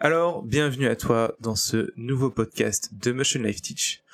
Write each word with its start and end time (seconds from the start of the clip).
Alors, 0.00 0.44
bienvenue 0.44 0.86
à 0.86 0.94
toi 0.94 1.34
dans 1.40 1.56
ce 1.56 1.90
nouveau 1.96 2.30
podcast 2.30 2.90
de 2.92 3.10
Motion 3.10 3.42
Life 3.42 3.60
Teach. 3.60 4.04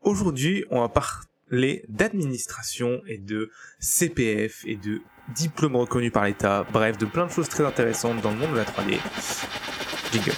Aujourd'hui, 0.00 0.64
on 0.70 0.78
va 0.78 0.88
parler 0.88 1.84
d'administration 1.88 3.02
et 3.08 3.18
de 3.18 3.50
CPF 3.80 4.62
et 4.66 4.76
de 4.76 5.00
diplômes 5.34 5.74
reconnus 5.74 6.12
par 6.12 6.26
l'État, 6.26 6.64
bref, 6.72 6.96
de 6.96 7.06
plein 7.06 7.26
de 7.26 7.32
choses 7.32 7.48
très 7.48 7.66
intéressantes 7.66 8.20
dans 8.20 8.30
le 8.30 8.36
monde 8.36 8.52
de 8.52 8.58
la 8.58 8.64
3D. 8.64 9.00
Jingle. 10.12 10.30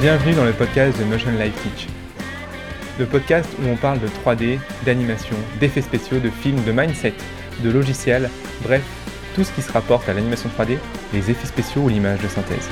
Bienvenue 0.00 0.34
dans 0.34 0.46
le 0.46 0.54
podcast 0.54 0.98
de 0.98 1.04
Motion 1.04 1.32
Life 1.32 1.62
Teach 1.62 1.88
le 3.00 3.06
podcast 3.06 3.48
où 3.58 3.66
on 3.66 3.76
parle 3.76 3.98
de 3.98 4.08
3D, 4.08 4.58
d'animation, 4.84 5.34
d'effets 5.58 5.80
spéciaux, 5.80 6.20
de 6.20 6.28
films, 6.28 6.62
de 6.64 6.70
mindset, 6.70 7.14
de 7.64 7.70
logiciels, 7.70 8.28
bref, 8.62 8.82
tout 9.34 9.42
ce 9.42 9.50
qui 9.52 9.62
se 9.62 9.72
rapporte 9.72 10.06
à 10.10 10.12
l'animation 10.12 10.50
3D, 10.50 10.76
les 11.14 11.30
effets 11.30 11.46
spéciaux 11.46 11.80
ou 11.80 11.88
l'image 11.88 12.20
de 12.20 12.28
synthèse. 12.28 12.68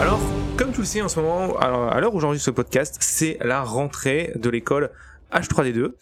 Alors, 0.00 0.18
comme 0.56 0.72
tu 0.72 0.80
le 0.80 0.84
sais 0.84 1.00
en 1.00 1.08
ce 1.08 1.20
moment, 1.20 1.56
à 1.60 2.00
l'heure 2.00 2.12
où 2.12 2.18
j'enregistre 2.18 2.46
ce 2.46 2.50
podcast, 2.50 2.96
c'est 2.98 3.38
la 3.40 3.62
rentrée 3.62 4.32
de 4.34 4.50
l'école 4.50 4.90
H3D2. 5.32 5.92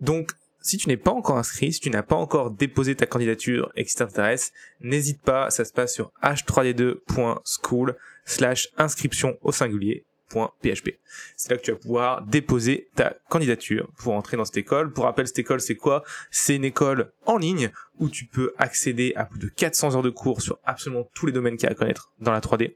Donc, 0.00 0.32
si 0.66 0.78
tu 0.78 0.88
n'es 0.88 0.96
pas 0.96 1.12
encore 1.12 1.38
inscrit, 1.38 1.72
si 1.72 1.80
tu 1.80 1.90
n'as 1.90 2.02
pas 2.02 2.16
encore 2.16 2.50
déposé 2.50 2.94
ta 2.96 3.06
candidature 3.06 3.70
et 3.76 3.84
que 3.84 3.90
ça 3.90 4.04
t'intéresse, 4.04 4.52
n'hésite 4.80 5.22
pas, 5.22 5.50
ça 5.50 5.64
se 5.64 5.72
passe 5.72 5.94
sur 5.94 6.12
h3d2.school 6.22 7.96
slash 8.24 8.68
inscription 8.76 9.38
au 9.42 9.52
singulier 9.52 10.04
.php. 10.28 10.98
C'est 11.36 11.50
là 11.50 11.56
que 11.56 11.62
tu 11.62 11.70
vas 11.70 11.78
pouvoir 11.78 12.22
déposer 12.22 12.88
ta 12.96 13.14
candidature 13.28 13.88
pour 13.96 14.14
entrer 14.14 14.36
dans 14.36 14.44
cette 14.44 14.56
école. 14.56 14.92
Pour 14.92 15.04
rappel, 15.04 15.28
cette 15.28 15.38
école, 15.38 15.60
c'est 15.60 15.76
quoi? 15.76 16.02
C'est 16.32 16.56
une 16.56 16.64
école 16.64 17.12
en 17.26 17.36
ligne 17.36 17.70
où 17.98 18.08
tu 18.08 18.26
peux 18.26 18.52
accéder 18.58 19.12
à 19.14 19.24
plus 19.24 19.38
de 19.38 19.48
400 19.48 19.94
heures 19.94 20.02
de 20.02 20.10
cours 20.10 20.42
sur 20.42 20.58
absolument 20.64 21.08
tous 21.14 21.26
les 21.26 21.32
domaines 21.32 21.56
qu'il 21.56 21.66
y 21.66 21.68
a 21.68 21.72
à 21.72 21.76
connaître 21.76 22.12
dans 22.18 22.32
la 22.32 22.40
3D. 22.40 22.74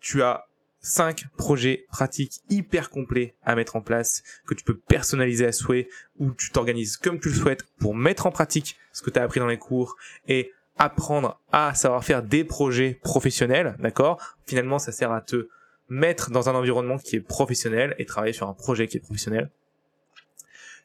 Tu 0.00 0.22
as 0.22 0.46
5 0.82 1.28
projets 1.36 1.86
pratiques 1.88 2.40
hyper 2.50 2.90
complets 2.90 3.34
à 3.44 3.54
mettre 3.54 3.76
en 3.76 3.80
place, 3.80 4.22
que 4.46 4.54
tu 4.54 4.64
peux 4.64 4.76
personnaliser 4.76 5.46
à 5.46 5.52
souhait, 5.52 5.88
où 6.18 6.32
tu 6.32 6.50
t'organises 6.50 6.96
comme 6.96 7.20
tu 7.20 7.28
le 7.28 7.34
souhaites 7.34 7.64
pour 7.78 7.94
mettre 7.94 8.26
en 8.26 8.32
pratique 8.32 8.76
ce 8.92 9.02
que 9.02 9.10
tu 9.10 9.18
as 9.18 9.22
appris 9.22 9.40
dans 9.40 9.46
les 9.46 9.58
cours 9.58 9.96
et 10.26 10.52
apprendre 10.76 11.40
à 11.52 11.74
savoir 11.74 12.04
faire 12.04 12.22
des 12.22 12.44
projets 12.44 12.98
professionnels, 13.02 13.76
d'accord? 13.78 14.36
Finalement, 14.46 14.78
ça 14.78 14.90
sert 14.90 15.12
à 15.12 15.20
te 15.20 15.48
mettre 15.88 16.30
dans 16.30 16.48
un 16.48 16.54
environnement 16.54 16.98
qui 16.98 17.16
est 17.16 17.20
professionnel 17.20 17.94
et 17.98 18.06
travailler 18.06 18.32
sur 18.32 18.48
un 18.48 18.54
projet 18.54 18.88
qui 18.88 18.96
est 18.96 19.00
professionnel. 19.00 19.50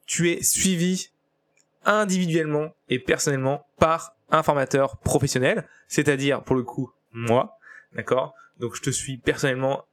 Tu 0.06 0.30
es 0.32 0.44
suivi 0.44 1.10
individuellement 1.86 2.76
et 2.90 3.00
personnellement 3.00 3.66
par 3.80 4.16
un 4.30 4.44
formateur 4.44 4.98
professionnel, 4.98 5.68
c'est-à-dire 5.88 6.44
pour 6.44 6.56
le 6.56 6.64
coup 6.64 6.92
moi, 7.14 7.58
d'accord? 7.94 8.36
Donc 8.60 8.76
je 8.76 8.82
te 8.82 8.90
suis 8.90 9.18
personnellement 9.18 9.86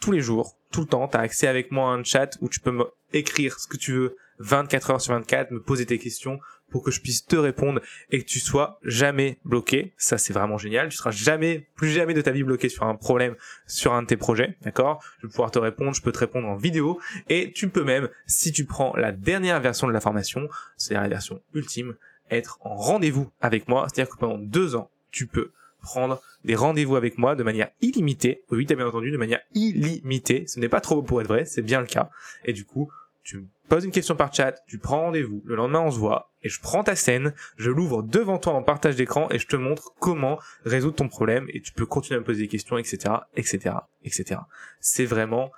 tous 0.00 0.12
les 0.12 0.20
jours, 0.20 0.56
tout 0.70 0.80
le 0.80 0.86
temps. 0.86 1.08
Tu 1.08 1.16
as 1.16 1.20
accès 1.20 1.46
avec 1.46 1.70
moi 1.70 1.90
à 1.90 1.94
un 1.94 2.04
chat 2.04 2.36
où 2.40 2.48
tu 2.48 2.60
peux 2.60 2.72
me 2.72 2.84
écrire 3.12 3.58
ce 3.58 3.66
que 3.66 3.76
tu 3.76 3.92
veux 3.92 4.16
24 4.38 4.90
heures 4.90 5.00
sur 5.00 5.14
24, 5.14 5.50
me 5.52 5.62
poser 5.62 5.86
tes 5.86 5.98
questions 5.98 6.40
pour 6.72 6.82
que 6.82 6.90
je 6.90 7.00
puisse 7.00 7.26
te 7.26 7.36
répondre 7.36 7.80
et 8.10 8.20
que 8.20 8.24
tu 8.24 8.40
sois 8.40 8.80
jamais 8.82 9.38
bloqué. 9.44 9.92
Ça, 9.98 10.18
c'est 10.18 10.32
vraiment 10.32 10.58
génial. 10.58 10.88
Tu 10.88 10.96
seras 10.96 11.10
jamais, 11.10 11.68
plus 11.76 11.90
jamais 11.90 12.14
de 12.14 12.22
ta 12.22 12.30
vie 12.30 12.42
bloqué 12.42 12.68
sur 12.68 12.84
un 12.84 12.94
problème, 12.94 13.36
sur 13.66 13.92
un 13.92 14.02
de 14.02 14.06
tes 14.08 14.16
projets. 14.16 14.56
D'accord? 14.62 15.04
Je 15.18 15.26
vais 15.26 15.30
pouvoir 15.30 15.50
te 15.50 15.58
répondre. 15.58 15.94
Je 15.94 16.02
peux 16.02 16.12
te 16.12 16.18
répondre 16.18 16.48
en 16.48 16.56
vidéo 16.56 16.98
et 17.28 17.52
tu 17.52 17.68
peux 17.68 17.84
même, 17.84 18.08
si 18.26 18.52
tu 18.52 18.64
prends 18.64 18.96
la 18.96 19.12
dernière 19.12 19.60
version 19.60 19.86
de 19.86 19.92
la 19.92 20.00
formation, 20.00 20.48
c'est 20.76 20.94
la 20.94 21.06
version 21.08 21.42
ultime, 21.54 21.94
être 22.30 22.58
en 22.62 22.74
rendez-vous 22.74 23.30
avec 23.40 23.68
moi. 23.68 23.86
C'est-à-dire 23.88 24.12
que 24.12 24.18
pendant 24.18 24.38
deux 24.38 24.74
ans, 24.74 24.90
tu 25.10 25.26
peux 25.26 25.52
prendre 25.82 26.22
des 26.44 26.54
rendez-vous 26.54 26.96
avec 26.96 27.18
moi 27.18 27.34
de 27.36 27.42
manière 27.42 27.70
illimitée. 27.80 28.42
Oui, 28.50 28.66
t'as 28.66 28.74
bien 28.74 28.86
entendu, 28.86 29.10
de 29.10 29.16
manière 29.16 29.40
illimitée. 29.54 30.44
Ce 30.46 30.58
n'est 30.58 30.68
pas 30.68 30.80
trop 30.80 30.96
beau 30.96 31.02
pour 31.02 31.20
être 31.20 31.28
vrai, 31.28 31.44
c'est 31.44 31.62
bien 31.62 31.80
le 31.80 31.86
cas. 31.86 32.10
Et 32.44 32.52
du 32.52 32.64
coup, 32.64 32.90
tu 33.22 33.38
me 33.38 33.44
poses 33.68 33.84
une 33.84 33.90
question 33.90 34.16
par 34.16 34.34
chat, 34.34 34.52
tu 34.66 34.78
prends 34.78 35.02
rendez-vous, 35.02 35.42
le 35.44 35.54
lendemain 35.54 35.80
on 35.80 35.90
se 35.90 35.98
voit, 35.98 36.30
et 36.42 36.48
je 36.48 36.60
prends 36.60 36.82
ta 36.82 36.96
scène, 36.96 37.32
je 37.56 37.70
l'ouvre 37.70 38.02
devant 38.02 38.38
toi 38.38 38.52
en 38.52 38.62
partage 38.62 38.96
d'écran, 38.96 39.28
et 39.30 39.38
je 39.38 39.46
te 39.46 39.56
montre 39.56 39.92
comment 39.98 40.38
résoudre 40.64 40.96
ton 40.96 41.08
problème, 41.08 41.46
et 41.50 41.60
tu 41.60 41.72
peux 41.72 41.86
continuer 41.86 42.16
à 42.16 42.20
me 42.20 42.24
poser 42.24 42.42
des 42.42 42.48
questions, 42.48 42.78
etc., 42.78 43.14
etc., 43.34 43.76
etc. 44.04 44.40
C'est 44.80 45.04
vraiment, 45.04 45.52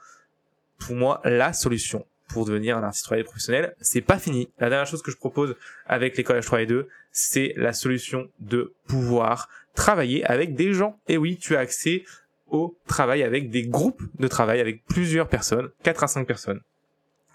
pour 0.79 0.95
moi, 0.95 1.21
la 1.25 1.53
solution 1.53 2.07
pour 2.29 2.45
devenir 2.45 2.77
un 2.77 2.83
artiste 2.83 3.07
3D 3.07 3.25
professionnel. 3.25 3.75
C'est 3.81 4.01
pas 4.01 4.19
fini. 4.19 4.49
La 4.59 4.69
dernière 4.71 4.87
chose 4.87 5.03
que 5.03 5.11
je 5.11 5.17
propose 5.17 5.57
avec 5.87 6.17
l'école 6.17 6.39
H3D2, 6.39 6.87
c'est 7.13 7.53
la 7.57 7.73
solution 7.73 8.29
de 8.41 8.73
pouvoir 8.87 9.49
travailler 9.75 10.25
avec 10.25 10.55
des 10.55 10.73
gens. 10.73 10.99
Et 11.09 11.17
oui, 11.17 11.37
tu 11.37 11.57
as 11.57 11.61
accès 11.61 12.05
au 12.49 12.79
travail 12.87 13.23
avec 13.23 13.51
des 13.51 13.67
groupes 13.67 14.03
de 14.19 14.29
travail 14.29 14.61
avec 14.61 14.85
plusieurs 14.87 15.29
personnes, 15.29 15.71
4 15.83 16.05
à 16.05 16.07
5 16.09 16.27
personnes. 16.27 16.61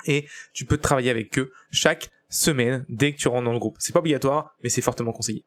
Et 0.06 0.26
tu 0.54 0.66
peux 0.66 0.78
travailler 0.78 1.10
avec 1.10 1.38
eux 1.38 1.52
chaque 1.72 2.10
semaine 2.30 2.86
dès 2.90 3.14
que 3.14 3.18
tu 3.18 3.28
rentres 3.28 3.46
dans 3.46 3.54
le 3.54 3.60
groupe. 3.60 3.76
C'est 3.80 3.92
pas 3.92 4.00
obligatoire, 4.00 4.56
mais 4.64 4.70
c'est 4.70 4.82
fortement 4.82 5.12
conseillé. 5.12 5.44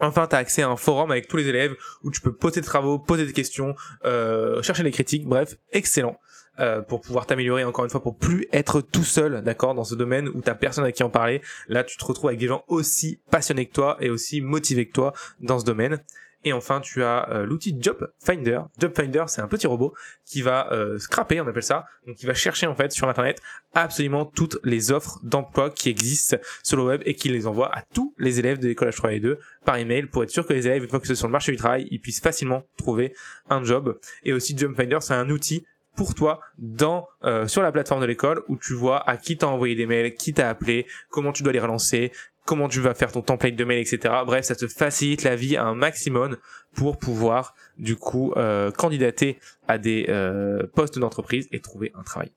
Enfin, 0.00 0.26
tu 0.26 0.34
as 0.34 0.38
accès 0.38 0.62
à 0.62 0.68
un 0.68 0.76
forum 0.76 1.10
avec 1.12 1.28
tous 1.28 1.36
les 1.36 1.46
élèves 1.46 1.76
où 2.02 2.10
tu 2.10 2.20
peux 2.20 2.34
poser 2.34 2.60
des 2.60 2.66
travaux, 2.66 2.98
poser 2.98 3.24
des 3.26 3.32
questions, 3.32 3.76
euh, 4.04 4.60
chercher 4.62 4.82
des 4.82 4.90
critiques, 4.90 5.26
bref, 5.26 5.56
excellent. 5.72 6.18
Euh, 6.60 6.82
pour 6.82 7.00
pouvoir 7.00 7.26
t'améliorer 7.26 7.64
encore 7.64 7.84
une 7.84 7.90
fois, 7.90 8.00
pour 8.00 8.16
plus 8.16 8.46
être 8.52 8.80
tout 8.80 9.02
seul, 9.02 9.42
d'accord, 9.42 9.74
dans 9.74 9.82
ce 9.82 9.96
domaine 9.96 10.28
où 10.28 10.40
t'as 10.40 10.54
personne 10.54 10.84
à 10.84 10.92
qui 10.92 11.02
en 11.02 11.10
parler. 11.10 11.42
Là, 11.66 11.82
tu 11.82 11.96
te 11.96 12.04
retrouves 12.04 12.28
avec 12.28 12.38
des 12.38 12.46
gens 12.46 12.62
aussi 12.68 13.18
passionnés 13.30 13.66
que 13.66 13.72
toi 13.72 13.96
et 14.00 14.08
aussi 14.08 14.40
motivés 14.40 14.86
que 14.86 14.92
toi 14.92 15.12
dans 15.40 15.58
ce 15.58 15.64
domaine. 15.64 16.00
Et 16.44 16.52
enfin, 16.52 16.80
tu 16.80 17.02
as 17.02 17.28
euh, 17.30 17.46
l'outil 17.46 17.76
Job 17.80 18.08
Finder. 18.18 18.60
Job 18.78 18.92
Finder, 18.94 19.24
c'est 19.26 19.40
un 19.40 19.48
petit 19.48 19.66
robot 19.66 19.94
qui 20.26 20.42
va 20.42 20.70
euh, 20.72 20.98
scraper, 20.98 21.40
on 21.40 21.48
appelle 21.48 21.62
ça, 21.62 21.86
donc 22.06 22.16
qui 22.16 22.26
va 22.26 22.34
chercher 22.34 22.66
en 22.66 22.74
fait 22.74 22.92
sur 22.92 23.08
internet 23.08 23.40
absolument 23.72 24.26
toutes 24.26 24.58
les 24.62 24.92
offres 24.92 25.18
d'emploi 25.22 25.70
qui 25.70 25.88
existent 25.88 26.36
sur 26.62 26.76
le 26.76 26.84
web 26.84 27.02
et 27.06 27.14
qui 27.14 27.30
les 27.30 27.46
envoie 27.46 27.74
à 27.74 27.82
tous 27.82 28.14
les 28.18 28.38
élèves 28.38 28.58
de 28.58 28.68
l'école 28.68 28.90
H3 28.90 29.14
et 29.14 29.20
2 29.20 29.38
par 29.64 29.76
email 29.76 30.06
pour 30.06 30.22
être 30.22 30.30
sûr 30.30 30.46
que 30.46 30.52
les 30.52 30.66
élèves, 30.66 30.84
une 30.84 30.90
fois 30.90 31.00
que 31.00 31.06
sont 31.06 31.14
sur 31.14 31.26
le 31.28 31.32
marché 31.32 31.50
du 31.50 31.58
travail, 31.58 31.88
ils 31.90 31.98
puissent 31.98 32.20
facilement 32.20 32.64
trouver 32.76 33.14
un 33.48 33.64
job. 33.64 33.98
Et 34.22 34.34
aussi 34.34 34.56
Job 34.56 34.74
Finder, 34.76 34.98
c'est 35.00 35.14
un 35.14 35.30
outil 35.30 35.64
pour 35.96 36.14
toi 36.14 36.40
dans 36.58 37.08
euh, 37.24 37.46
sur 37.46 37.62
la 37.62 37.72
plateforme 37.72 38.00
de 38.00 38.06
l'école 38.06 38.42
où 38.48 38.56
tu 38.56 38.74
vois 38.74 39.08
à 39.08 39.16
qui 39.16 39.36
t'as 39.36 39.46
envoyé 39.46 39.74
des 39.74 39.86
mails, 39.86 40.14
qui 40.14 40.34
t'a 40.34 40.48
appelé, 40.48 40.86
comment 41.10 41.32
tu 41.32 41.42
dois 41.42 41.52
les 41.52 41.60
relancer, 41.60 42.12
comment 42.44 42.68
tu 42.68 42.80
vas 42.80 42.94
faire 42.94 43.12
ton 43.12 43.22
template 43.22 43.56
de 43.56 43.64
mail, 43.64 43.78
etc. 43.78 44.14
Bref, 44.26 44.44
ça 44.44 44.54
te 44.54 44.68
facilite 44.68 45.22
la 45.22 45.36
vie 45.36 45.56
un 45.56 45.74
maximum 45.74 46.36
pour 46.74 46.98
pouvoir 46.98 47.54
du 47.78 47.96
coup 47.96 48.32
euh, 48.36 48.70
candidater 48.70 49.38
à 49.68 49.78
des 49.78 50.06
euh, 50.08 50.66
postes 50.74 50.98
d'entreprise 50.98 51.48
et 51.52 51.60
trouver 51.60 51.92
un 51.94 52.02
travail. 52.02 52.30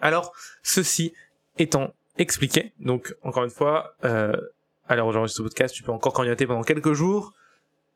Alors, 0.00 0.32
ceci 0.62 1.12
étant 1.58 1.94
expliqué, 2.18 2.72
donc 2.78 3.14
encore 3.22 3.44
une 3.44 3.50
fois, 3.50 3.94
euh, 4.04 4.32
à 4.88 4.96
l'heure 4.96 5.28
ce 5.28 5.42
podcast, 5.42 5.74
tu 5.74 5.82
peux 5.82 5.92
encore 5.92 6.12
candidater 6.12 6.46
pendant 6.46 6.62
quelques 6.62 6.92
jours. 6.92 7.32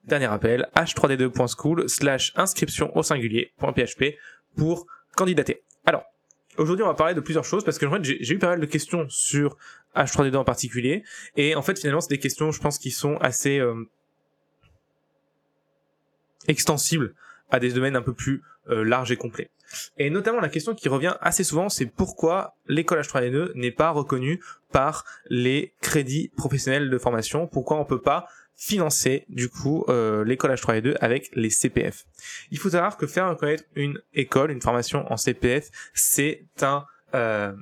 Dernier 0.04 0.26
appel, 0.26 0.68
h3d2.school 0.74 1.88
slash 1.88 2.32
inscription 2.34 2.96
au 2.96 3.04
singulier.php 3.04 4.16
pour 4.56 4.86
candidater. 5.16 5.62
Alors, 5.84 6.04
aujourd'hui, 6.58 6.82
on 6.84 6.88
va 6.88 6.94
parler 6.94 7.14
de 7.14 7.20
plusieurs 7.20 7.44
choses 7.44 7.64
parce 7.64 7.78
que 7.78 7.86
j'ai 8.02 8.34
eu 8.34 8.38
pas 8.38 8.48
mal 8.48 8.60
de 8.60 8.66
questions 8.66 9.06
sur 9.08 9.56
H3D2 9.96 10.36
en 10.36 10.44
particulier. 10.44 11.04
Et 11.36 11.54
en 11.54 11.62
fait, 11.62 11.78
finalement, 11.78 12.00
c'est 12.00 12.10
des 12.10 12.18
questions, 12.18 12.50
je 12.50 12.60
pense, 12.60 12.78
qui 12.78 12.90
sont 12.90 13.16
assez 13.16 13.58
euh, 13.58 13.88
extensibles 16.48 17.14
à 17.50 17.60
des 17.60 17.72
domaines 17.72 17.96
un 17.96 18.02
peu 18.02 18.14
plus 18.14 18.42
euh, 18.70 18.84
larges 18.84 19.12
et 19.12 19.16
complets. 19.16 19.50
Et 19.98 20.10
notamment, 20.10 20.40
la 20.40 20.48
question 20.48 20.74
qui 20.74 20.88
revient 20.88 21.16
assez 21.20 21.44
souvent, 21.44 21.68
c'est 21.68 21.86
pourquoi 21.86 22.56
l'école 22.66 23.00
H3D2 23.00 23.52
n'est 23.54 23.70
pas 23.70 23.90
reconnue 23.90 24.42
par 24.70 25.04
les 25.28 25.74
crédits 25.80 26.30
professionnels 26.36 26.90
de 26.90 26.98
formation? 26.98 27.46
Pourquoi 27.46 27.78
on 27.78 27.84
peut 27.84 28.00
pas 28.00 28.26
financer 28.56 29.24
du 29.28 29.48
coup 29.48 29.84
euh, 29.88 30.24
l'école 30.24 30.52
H3 30.52 30.76
et 30.76 30.80
2 30.82 30.96
avec 31.00 31.30
les 31.34 31.50
CPF. 31.50 32.04
Il 32.50 32.58
faut 32.58 32.70
savoir 32.70 32.96
que 32.96 33.06
faire 33.06 33.28
reconnaître 33.28 33.64
une 33.74 34.00
école, 34.14 34.50
une 34.50 34.62
formation 34.62 35.10
en 35.12 35.16
CPF, 35.16 35.70
c'est 35.94 36.44
un 36.62 36.84
euh, 37.14 37.52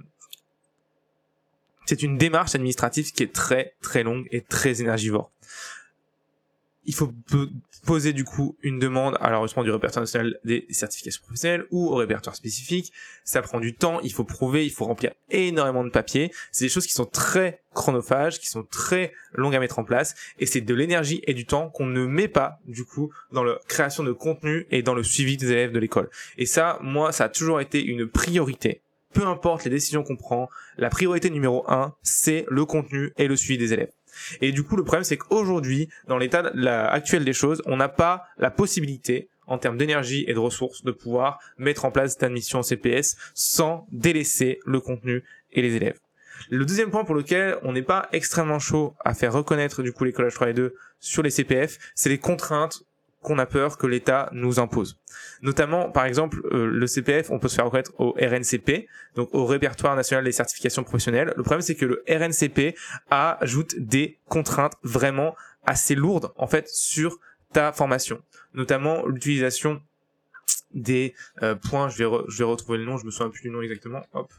c'est 1.86 2.02
une 2.02 2.18
démarche 2.18 2.54
administrative 2.54 3.12
qui 3.12 3.22
est 3.22 3.32
très 3.32 3.74
très 3.80 4.02
longue 4.02 4.28
et 4.30 4.42
très 4.42 4.80
énergivore. 4.80 5.32
Il 6.84 6.94
faut 6.94 7.12
poser 7.84 8.12
du 8.12 8.24
coup 8.24 8.56
une 8.62 8.78
demande 8.78 9.16
à 9.20 9.30
l'enregistrement 9.30 9.64
du 9.64 9.70
répertoire 9.70 10.02
national 10.02 10.38
des 10.44 10.66
certifications 10.70 11.22
professionnelles 11.22 11.66
ou 11.70 11.88
au 11.88 11.96
répertoire 11.96 12.34
spécifique. 12.34 12.92
Ça 13.24 13.42
prend 13.42 13.60
du 13.60 13.74
temps, 13.74 14.00
il 14.00 14.12
faut 14.12 14.24
prouver, 14.24 14.64
il 14.64 14.70
faut 14.70 14.84
remplir 14.84 15.12
énormément 15.30 15.84
de 15.84 15.90
papiers. 15.90 16.32
C'est 16.52 16.64
des 16.64 16.68
choses 16.68 16.86
qui 16.86 16.94
sont 16.94 17.04
très 17.04 17.62
chronophages, 17.74 18.40
qui 18.40 18.48
sont 18.48 18.62
très 18.62 19.12
longues 19.34 19.54
à 19.54 19.60
mettre 19.60 19.78
en 19.78 19.84
place, 19.84 20.14
et 20.38 20.46
c'est 20.46 20.60
de 20.60 20.74
l'énergie 20.74 21.22
et 21.26 21.34
du 21.34 21.46
temps 21.46 21.68
qu'on 21.68 21.86
ne 21.86 22.04
met 22.06 22.28
pas 22.28 22.58
du 22.66 22.84
coup 22.84 23.12
dans 23.32 23.44
la 23.44 23.58
création 23.68 24.02
de 24.02 24.12
contenu 24.12 24.66
et 24.70 24.82
dans 24.82 24.94
le 24.94 25.02
suivi 25.02 25.36
des 25.36 25.52
élèves 25.52 25.72
de 25.72 25.78
l'école. 25.78 26.10
Et 26.38 26.46
ça, 26.46 26.78
moi, 26.82 27.12
ça 27.12 27.24
a 27.24 27.28
toujours 27.28 27.60
été 27.60 27.84
une 27.84 28.08
priorité 28.08 28.82
peu 29.12 29.26
importe 29.26 29.64
les 29.64 29.70
décisions 29.70 30.02
qu'on 30.02 30.16
prend, 30.16 30.48
la 30.78 30.88
priorité 30.88 31.30
numéro 31.30 31.64
un, 31.68 31.94
c'est 32.02 32.46
le 32.48 32.64
contenu 32.64 33.12
et 33.16 33.26
le 33.26 33.36
suivi 33.36 33.58
des 33.58 33.72
élèves. 33.72 33.90
Et 34.40 34.52
du 34.52 34.62
coup, 34.62 34.76
le 34.76 34.84
problème, 34.84 35.04
c'est 35.04 35.16
qu'aujourd'hui, 35.16 35.88
dans 36.08 36.18
l'état 36.18 36.50
actuel 36.90 37.24
des 37.24 37.32
choses, 37.32 37.62
on 37.66 37.76
n'a 37.76 37.88
pas 37.88 38.24
la 38.38 38.50
possibilité, 38.50 39.28
en 39.46 39.58
termes 39.58 39.76
d'énergie 39.76 40.24
et 40.28 40.34
de 40.34 40.38
ressources, 40.38 40.84
de 40.84 40.92
pouvoir 40.92 41.40
mettre 41.58 41.84
en 41.84 41.90
place 41.90 42.12
cette 42.12 42.22
admission 42.22 42.62
CPS 42.62 43.16
sans 43.34 43.86
délaisser 43.90 44.60
le 44.64 44.80
contenu 44.80 45.24
et 45.52 45.60
les 45.60 45.74
élèves. 45.74 45.98
Le 46.48 46.64
deuxième 46.64 46.90
point 46.90 47.04
pour 47.04 47.14
lequel 47.14 47.58
on 47.62 47.72
n'est 47.72 47.82
pas 47.82 48.08
extrêmement 48.12 48.58
chaud 48.58 48.94
à 49.04 49.12
faire 49.12 49.32
reconnaître 49.32 49.82
du 49.82 49.92
coup 49.92 50.04
les 50.04 50.12
collages 50.12 50.34
3 50.34 50.50
et 50.50 50.54
2 50.54 50.74
sur 50.98 51.22
les 51.22 51.30
CPF, 51.30 51.78
c'est 51.94 52.08
les 52.08 52.18
contraintes 52.18 52.84
qu'on 53.22 53.38
a 53.38 53.46
peur 53.46 53.76
que 53.76 53.86
l'État 53.86 54.28
nous 54.32 54.58
impose. 54.58 54.98
Notamment, 55.42 55.90
par 55.90 56.04
exemple, 56.06 56.40
euh, 56.52 56.66
le 56.66 56.86
CPF, 56.86 57.30
on 57.30 57.38
peut 57.38 57.48
se 57.48 57.54
faire 57.54 57.66
reconnaître 57.66 57.92
au 57.98 58.12
RNCP, 58.12 58.86
donc 59.14 59.28
au 59.32 59.44
répertoire 59.44 59.94
national 59.94 60.24
des 60.24 60.32
certifications 60.32 60.84
professionnelles. 60.84 61.34
Le 61.36 61.42
problème, 61.42 61.60
c'est 61.60 61.74
que 61.74 61.86
le 61.86 62.02
RNCP 62.08 62.74
ajoute 63.10 63.78
des 63.78 64.18
contraintes 64.28 64.74
vraiment 64.82 65.34
assez 65.66 65.94
lourdes, 65.94 66.32
en 66.36 66.46
fait, 66.46 66.68
sur 66.68 67.18
ta 67.52 67.72
formation. 67.72 68.22
Notamment 68.54 69.06
l'utilisation 69.06 69.82
des 70.72 71.14
euh, 71.42 71.54
points, 71.54 71.88
je 71.88 71.98
vais, 72.02 72.10
je 72.28 72.38
vais 72.38 72.44
retrouver 72.44 72.78
le 72.78 72.84
nom, 72.84 72.96
je 72.96 73.04
me 73.04 73.10
souviens 73.10 73.30
plus 73.30 73.42
du 73.42 73.50
nom 73.50 73.60
exactement, 73.60 74.02
hop. 74.12 74.32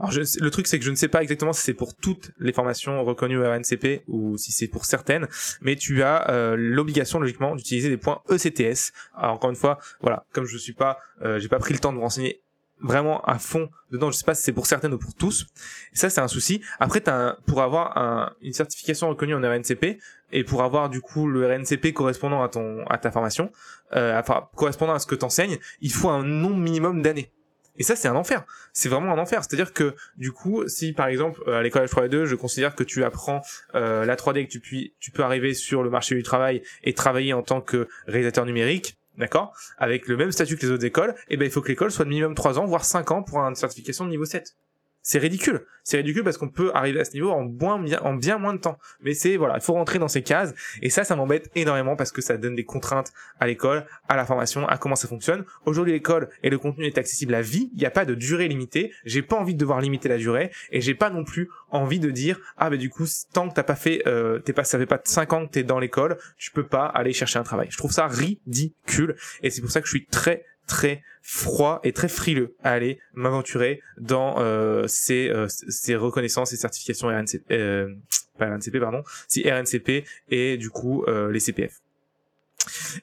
Alors 0.00 0.12
le 0.14 0.50
truc 0.50 0.66
c'est 0.66 0.78
que 0.78 0.84
je 0.84 0.90
ne 0.90 0.96
sais 0.96 1.08
pas 1.08 1.22
exactement 1.22 1.52
si 1.52 1.60
c'est 1.60 1.74
pour 1.74 1.94
toutes 1.94 2.30
les 2.38 2.54
formations 2.54 3.04
reconnues 3.04 3.36
au 3.36 3.42
RNCP 3.42 4.02
ou 4.08 4.38
si 4.38 4.50
c'est 4.50 4.66
pour 4.66 4.86
certaines, 4.86 5.28
mais 5.60 5.76
tu 5.76 6.02
as 6.02 6.30
euh, 6.30 6.56
l'obligation 6.58 7.20
logiquement 7.20 7.54
d'utiliser 7.54 7.90
des 7.90 7.98
points 7.98 8.22
ECTS. 8.30 8.92
Alors 9.14 9.34
encore 9.34 9.50
une 9.50 9.56
fois, 9.56 9.78
voilà, 10.00 10.24
comme 10.32 10.46
je 10.46 10.56
suis 10.56 10.72
pas, 10.72 10.98
euh, 11.22 11.38
j'ai 11.38 11.48
pas 11.48 11.58
pris 11.58 11.74
le 11.74 11.80
temps 11.80 11.92
de 11.92 11.98
me 11.98 12.02
renseigner 12.02 12.40
vraiment 12.82 13.20
à 13.24 13.38
fond 13.38 13.68
dedans, 13.90 14.10
je 14.10 14.16
sais 14.16 14.24
pas 14.24 14.34
si 14.34 14.42
c'est 14.42 14.52
pour 14.52 14.64
certaines 14.64 14.94
ou 14.94 14.98
pour 14.98 15.12
tous. 15.12 15.46
ça 15.92 16.08
c'est 16.08 16.22
un 16.22 16.28
souci. 16.28 16.62
Après 16.78 17.02
pour 17.46 17.60
avoir 17.60 17.98
un, 17.98 18.32
une 18.40 18.54
certification 18.54 19.10
reconnue 19.10 19.34
en 19.34 19.42
RNCP 19.42 19.98
et 20.32 20.44
pour 20.44 20.62
avoir 20.62 20.88
du 20.88 21.02
coup 21.02 21.26
le 21.26 21.46
RNCP 21.46 21.92
correspondant 21.92 22.42
à 22.42 22.48
ton 22.48 22.86
à 22.86 22.96
ta 22.96 23.10
formation, 23.10 23.52
euh, 23.94 24.18
correspondant 24.56 24.94
à 24.94 24.98
ce 24.98 25.06
que 25.06 25.14
t'enseignes, 25.14 25.58
il 25.82 25.92
faut 25.92 26.08
un 26.08 26.24
nombre 26.24 26.56
minimum 26.56 27.02
d'années. 27.02 27.30
Et 27.80 27.82
ça, 27.82 27.96
c'est 27.96 28.08
un 28.08 28.14
enfer. 28.14 28.44
C'est 28.74 28.90
vraiment 28.90 29.10
un 29.10 29.18
enfer. 29.18 29.42
C'est-à-dire 29.42 29.72
que, 29.72 29.94
du 30.18 30.32
coup, 30.32 30.68
si 30.68 30.92
par 30.92 31.06
exemple, 31.06 31.42
euh, 31.48 31.58
à 31.58 31.62
l'école 31.62 31.86
H3 31.86 32.26
je 32.26 32.34
considère 32.36 32.74
que 32.74 32.84
tu 32.84 33.02
apprends 33.04 33.40
euh, 33.74 34.04
la 34.04 34.16
3D, 34.16 34.46
que 34.46 34.58
tu, 34.58 35.10
peux 35.10 35.24
arriver 35.24 35.54
sur 35.54 35.82
le 35.82 35.88
marché 35.88 36.14
du 36.14 36.22
travail 36.22 36.62
et 36.84 36.92
travailler 36.92 37.32
en 37.32 37.42
tant 37.42 37.62
que 37.62 37.88
réalisateur 38.06 38.44
numérique, 38.44 38.98
d'accord 39.16 39.56
Avec 39.78 40.08
le 40.08 40.18
même 40.18 40.30
statut 40.30 40.58
que 40.58 40.66
les 40.66 40.72
autres 40.72 40.84
écoles, 40.84 41.14
et 41.28 41.34
eh 41.34 41.36
ben 41.38 41.46
il 41.46 41.50
faut 41.50 41.62
que 41.62 41.68
l'école 41.68 41.90
soit 41.90 42.04
de 42.04 42.10
minimum 42.10 42.34
3 42.34 42.58
ans, 42.58 42.66
voire 42.66 42.84
5 42.84 43.10
ans 43.12 43.22
pour 43.22 43.38
une 43.38 43.54
certification 43.54 44.04
de 44.04 44.10
niveau 44.10 44.26
7 44.26 44.54
c'est 45.02 45.18
ridicule. 45.18 45.64
C'est 45.82 45.96
ridicule 45.96 46.22
parce 46.22 46.36
qu'on 46.36 46.48
peut 46.48 46.70
arriver 46.74 47.00
à 47.00 47.04
ce 47.04 47.12
niveau 47.12 47.30
en 47.30 47.44
bien, 47.44 48.00
en 48.02 48.14
bien 48.14 48.38
moins 48.38 48.54
de 48.54 48.58
temps. 48.58 48.78
Mais 49.00 49.14
c'est, 49.14 49.36
voilà, 49.36 49.56
il 49.56 49.60
faut 49.60 49.72
rentrer 49.72 49.98
dans 49.98 50.08
ces 50.08 50.22
cases. 50.22 50.54
Et 50.82 50.90
ça, 50.90 51.04
ça 51.04 51.16
m'embête 51.16 51.50
énormément 51.54 51.96
parce 51.96 52.12
que 52.12 52.20
ça 52.20 52.36
donne 52.36 52.54
des 52.54 52.64
contraintes 52.64 53.12
à 53.40 53.46
l'école, 53.46 53.86
à 54.08 54.16
la 54.16 54.24
formation, 54.24 54.68
à 54.68 54.78
comment 54.78 54.96
ça 54.96 55.08
fonctionne. 55.08 55.44
Aujourd'hui, 55.64 55.92
l'école 55.92 56.28
et 56.42 56.50
le 56.50 56.58
contenu 56.58 56.86
est 56.86 56.98
accessible 56.98 57.34
à 57.34 57.42
vie. 57.42 57.70
Il 57.74 57.78
n'y 57.78 57.86
a 57.86 57.90
pas 57.90 58.04
de 58.04 58.14
durée 58.14 58.48
limitée. 58.48 58.92
J'ai 59.04 59.22
pas 59.22 59.36
envie 59.36 59.54
de 59.54 59.58
devoir 59.58 59.80
limiter 59.80 60.08
la 60.08 60.18
durée. 60.18 60.50
Et 60.70 60.80
j'ai 60.80 60.94
pas 60.94 61.10
non 61.10 61.24
plus 61.24 61.48
envie 61.70 61.98
de 61.98 62.10
dire, 62.10 62.38
ah, 62.56 62.70
bah, 62.70 62.76
du 62.76 62.90
coup, 62.90 63.04
tant 63.32 63.48
que 63.48 63.54
t'as 63.54 63.62
pas 63.62 63.76
fait, 63.76 64.02
euh, 64.06 64.38
t'es 64.38 64.52
pas, 64.52 64.64
ça 64.64 64.78
fait 64.78 64.86
pas 64.86 65.00
5 65.02 65.32
ans 65.32 65.46
que 65.46 65.52
t'es 65.52 65.62
dans 65.62 65.78
l'école, 65.78 66.18
tu 66.36 66.50
peux 66.50 66.66
pas 66.66 66.86
aller 66.86 67.12
chercher 67.12 67.38
un 67.38 67.42
travail. 67.42 67.68
Je 67.70 67.78
trouve 67.78 67.92
ça 67.92 68.06
ridicule. 68.06 69.16
Et 69.42 69.50
c'est 69.50 69.60
pour 69.60 69.70
ça 69.70 69.80
que 69.80 69.86
je 69.86 69.92
suis 69.92 70.06
très, 70.06 70.44
très 70.70 71.02
froid 71.20 71.80
et 71.82 71.92
très 71.92 72.08
frileux 72.08 72.54
à 72.62 72.70
aller 72.70 73.00
m'aventurer 73.12 73.82
dans 73.98 74.36
euh, 74.38 74.86
ces, 74.86 75.28
euh, 75.28 75.48
ces 75.48 75.96
reconnaissances 75.96 76.52
et 76.52 76.56
certifications 76.56 77.08
RNCP, 77.08 77.50
euh, 77.50 77.92
pas 78.38 78.46
RNCP 78.46 78.78
pardon, 78.78 79.02
si 79.26 79.42
RNCP 79.50 80.04
et 80.30 80.56
du 80.56 80.70
coup 80.70 81.04
euh, 81.08 81.32
les 81.32 81.40
CPF. 81.40 81.80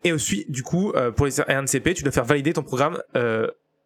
Et 0.06 0.14
aussi 0.14 0.46
du 0.48 0.64
coup 0.64 0.94
euh, 0.94 1.12
pour 1.12 1.26
les 1.26 1.42
RNCP, 1.42 1.94
tu 1.94 2.04
dois 2.04 2.14
faire 2.14 2.26
valider 2.26 2.54
ton 2.54 2.64
programme 2.64 3.02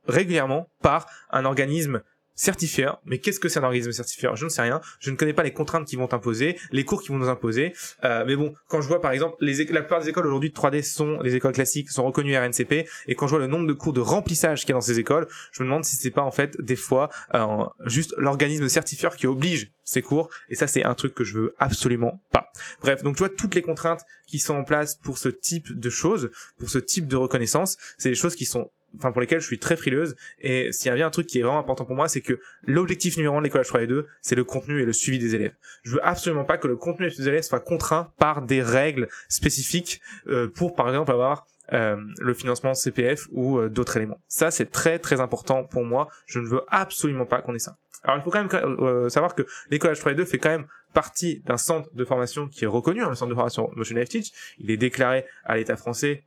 régulièrement 0.07 0.69
par 0.81 1.07
un 1.31 1.45
organisme 1.45 2.01
certifieur. 2.35 3.01
Mais 3.05 3.19
qu'est-ce 3.19 3.39
que 3.39 3.49
c'est 3.49 3.59
un 3.59 3.63
organisme 3.63 3.91
certifieur 3.91 4.35
Je 4.35 4.45
ne 4.45 4.49
sais 4.49 4.61
rien. 4.61 4.81
Je 4.99 5.11
ne 5.11 5.15
connais 5.15 5.33
pas 5.33 5.43
les 5.43 5.53
contraintes 5.53 5.87
qui 5.87 5.95
vont 5.95 6.11
imposer, 6.13 6.57
les 6.71 6.83
cours 6.83 7.01
qui 7.01 7.09
vont 7.09 7.17
nous 7.17 7.29
imposer. 7.29 7.73
Euh, 8.03 8.23
mais 8.25 8.35
bon, 8.35 8.53
quand 8.67 8.81
je 8.81 8.87
vois 8.87 9.01
par 9.01 9.11
exemple, 9.11 9.35
les 9.39 9.63
la 9.65 9.81
plupart 9.81 10.01
des 10.01 10.09
écoles 10.09 10.25
aujourd'hui 10.25 10.49
de 10.49 10.55
3D 10.55 10.81
sont 10.83 11.21
des 11.21 11.35
écoles 11.35 11.53
classiques, 11.53 11.89
sont 11.89 12.03
reconnues 12.03 12.35
RNCP, 12.37 12.87
et 13.07 13.15
quand 13.15 13.27
je 13.27 13.31
vois 13.31 13.39
le 13.39 13.47
nombre 13.47 13.67
de 13.67 13.73
cours 13.73 13.93
de 13.93 14.01
remplissage 14.01 14.61
qu'il 14.61 14.69
y 14.69 14.71
a 14.71 14.75
dans 14.75 14.81
ces 14.81 14.99
écoles, 14.99 15.27
je 15.51 15.63
me 15.63 15.67
demande 15.67 15.85
si 15.85 15.95
c'est 15.95 16.11
pas 16.11 16.23
en 16.23 16.31
fait 16.31 16.59
des 16.59 16.75
fois 16.75 17.09
euh, 17.33 17.65
juste 17.85 18.13
l'organisme 18.17 18.67
certifieur 18.67 19.15
qui 19.15 19.27
oblige 19.27 19.71
ces 19.83 20.01
cours. 20.01 20.29
Et 20.49 20.55
ça, 20.55 20.67
c'est 20.67 20.83
un 20.83 20.93
truc 20.95 21.13
que 21.13 21.23
je 21.23 21.37
veux 21.37 21.55
absolument 21.59 22.21
pas. 22.31 22.51
Bref, 22.81 23.03
donc 23.03 23.15
tu 23.15 23.19
vois 23.19 23.29
toutes 23.29 23.55
les 23.55 23.61
contraintes 23.61 24.01
qui 24.27 24.39
sont 24.39 24.55
en 24.55 24.63
place 24.63 24.95
pour 24.95 25.17
ce 25.17 25.29
type 25.29 25.77
de 25.77 25.89
choses, 25.89 26.31
pour 26.57 26.69
ce 26.69 26.79
type 26.79 27.07
de 27.07 27.15
reconnaissance, 27.15 27.77
c'est 27.97 28.09
des 28.09 28.15
choses 28.15 28.35
qui 28.35 28.45
sont 28.45 28.71
enfin 28.97 29.11
pour 29.11 29.21
lesquelles 29.21 29.39
je 29.39 29.45
suis 29.45 29.59
très 29.59 29.75
frileuse. 29.75 30.15
Et 30.39 30.71
s'il 30.71 30.87
y 30.87 30.89
a 30.89 30.95
bien 30.95 31.07
un 31.07 31.11
truc 31.11 31.27
qui 31.27 31.39
est 31.39 31.41
vraiment 31.41 31.59
important 31.59 31.85
pour 31.85 31.95
moi 31.95 32.07
c'est 32.07 32.21
que 32.21 32.39
l'objectif 32.63 33.17
numéro 33.17 33.35
un 33.37 33.39
de 33.39 33.45
l'école 33.45 33.61
H3 33.61 34.05
c'est 34.21 34.35
le 34.35 34.43
contenu 34.43 34.81
et 34.81 34.85
le 34.85 34.93
suivi 34.93 35.19
des 35.19 35.35
élèves. 35.35 35.53
Je 35.83 35.93
veux 35.93 36.05
absolument 36.05 36.45
pas 36.45 36.57
que 36.57 36.67
le 36.67 36.75
contenu 36.75 37.09
des 37.09 37.27
élèves 37.27 37.43
soit 37.43 37.59
contraint 37.59 38.11
par 38.17 38.41
des 38.41 38.61
règles 38.61 39.07
spécifiques 39.29 40.01
euh, 40.27 40.47
pour 40.47 40.75
par 40.75 40.89
exemple 40.89 41.11
avoir 41.11 41.45
euh, 41.73 41.95
le 42.19 42.33
financement 42.33 42.73
CPF 42.73 43.27
ou 43.31 43.57
euh, 43.57 43.69
d'autres 43.69 43.97
éléments. 43.97 44.19
Ça 44.27 44.51
c'est 44.51 44.71
très 44.71 44.99
très 44.99 45.21
important 45.21 45.63
pour 45.63 45.83
moi. 45.83 46.07
Je 46.25 46.39
ne 46.39 46.47
veux 46.47 46.61
absolument 46.67 47.25
pas 47.25 47.41
qu'on 47.41 47.55
ait 47.55 47.59
ça. 47.59 47.77
Alors 48.03 48.17
il 48.17 48.23
faut 48.23 48.31
quand 48.31 48.43
même 48.43 49.09
savoir 49.09 49.35
que 49.35 49.43
l'école 49.69 49.93
H3 49.93 50.25
fait 50.25 50.39
quand 50.39 50.49
même 50.49 50.65
partie 50.93 51.39
d'un 51.45 51.57
centre 51.57 51.89
de 51.93 52.03
formation 52.03 52.47
qui 52.47 52.65
est 52.65 52.67
reconnu, 52.67 53.01
un 53.01 53.15
centre 53.15 53.29
de 53.29 53.35
formation 53.35 53.69
Motion 53.75 53.95
Life 53.95 54.09
Teach. 54.09 54.31
Il 54.57 54.71
est 54.71 54.77
déclaré 54.77 55.25
à 55.45 55.55
l'État 55.55 55.75
français 55.75 56.23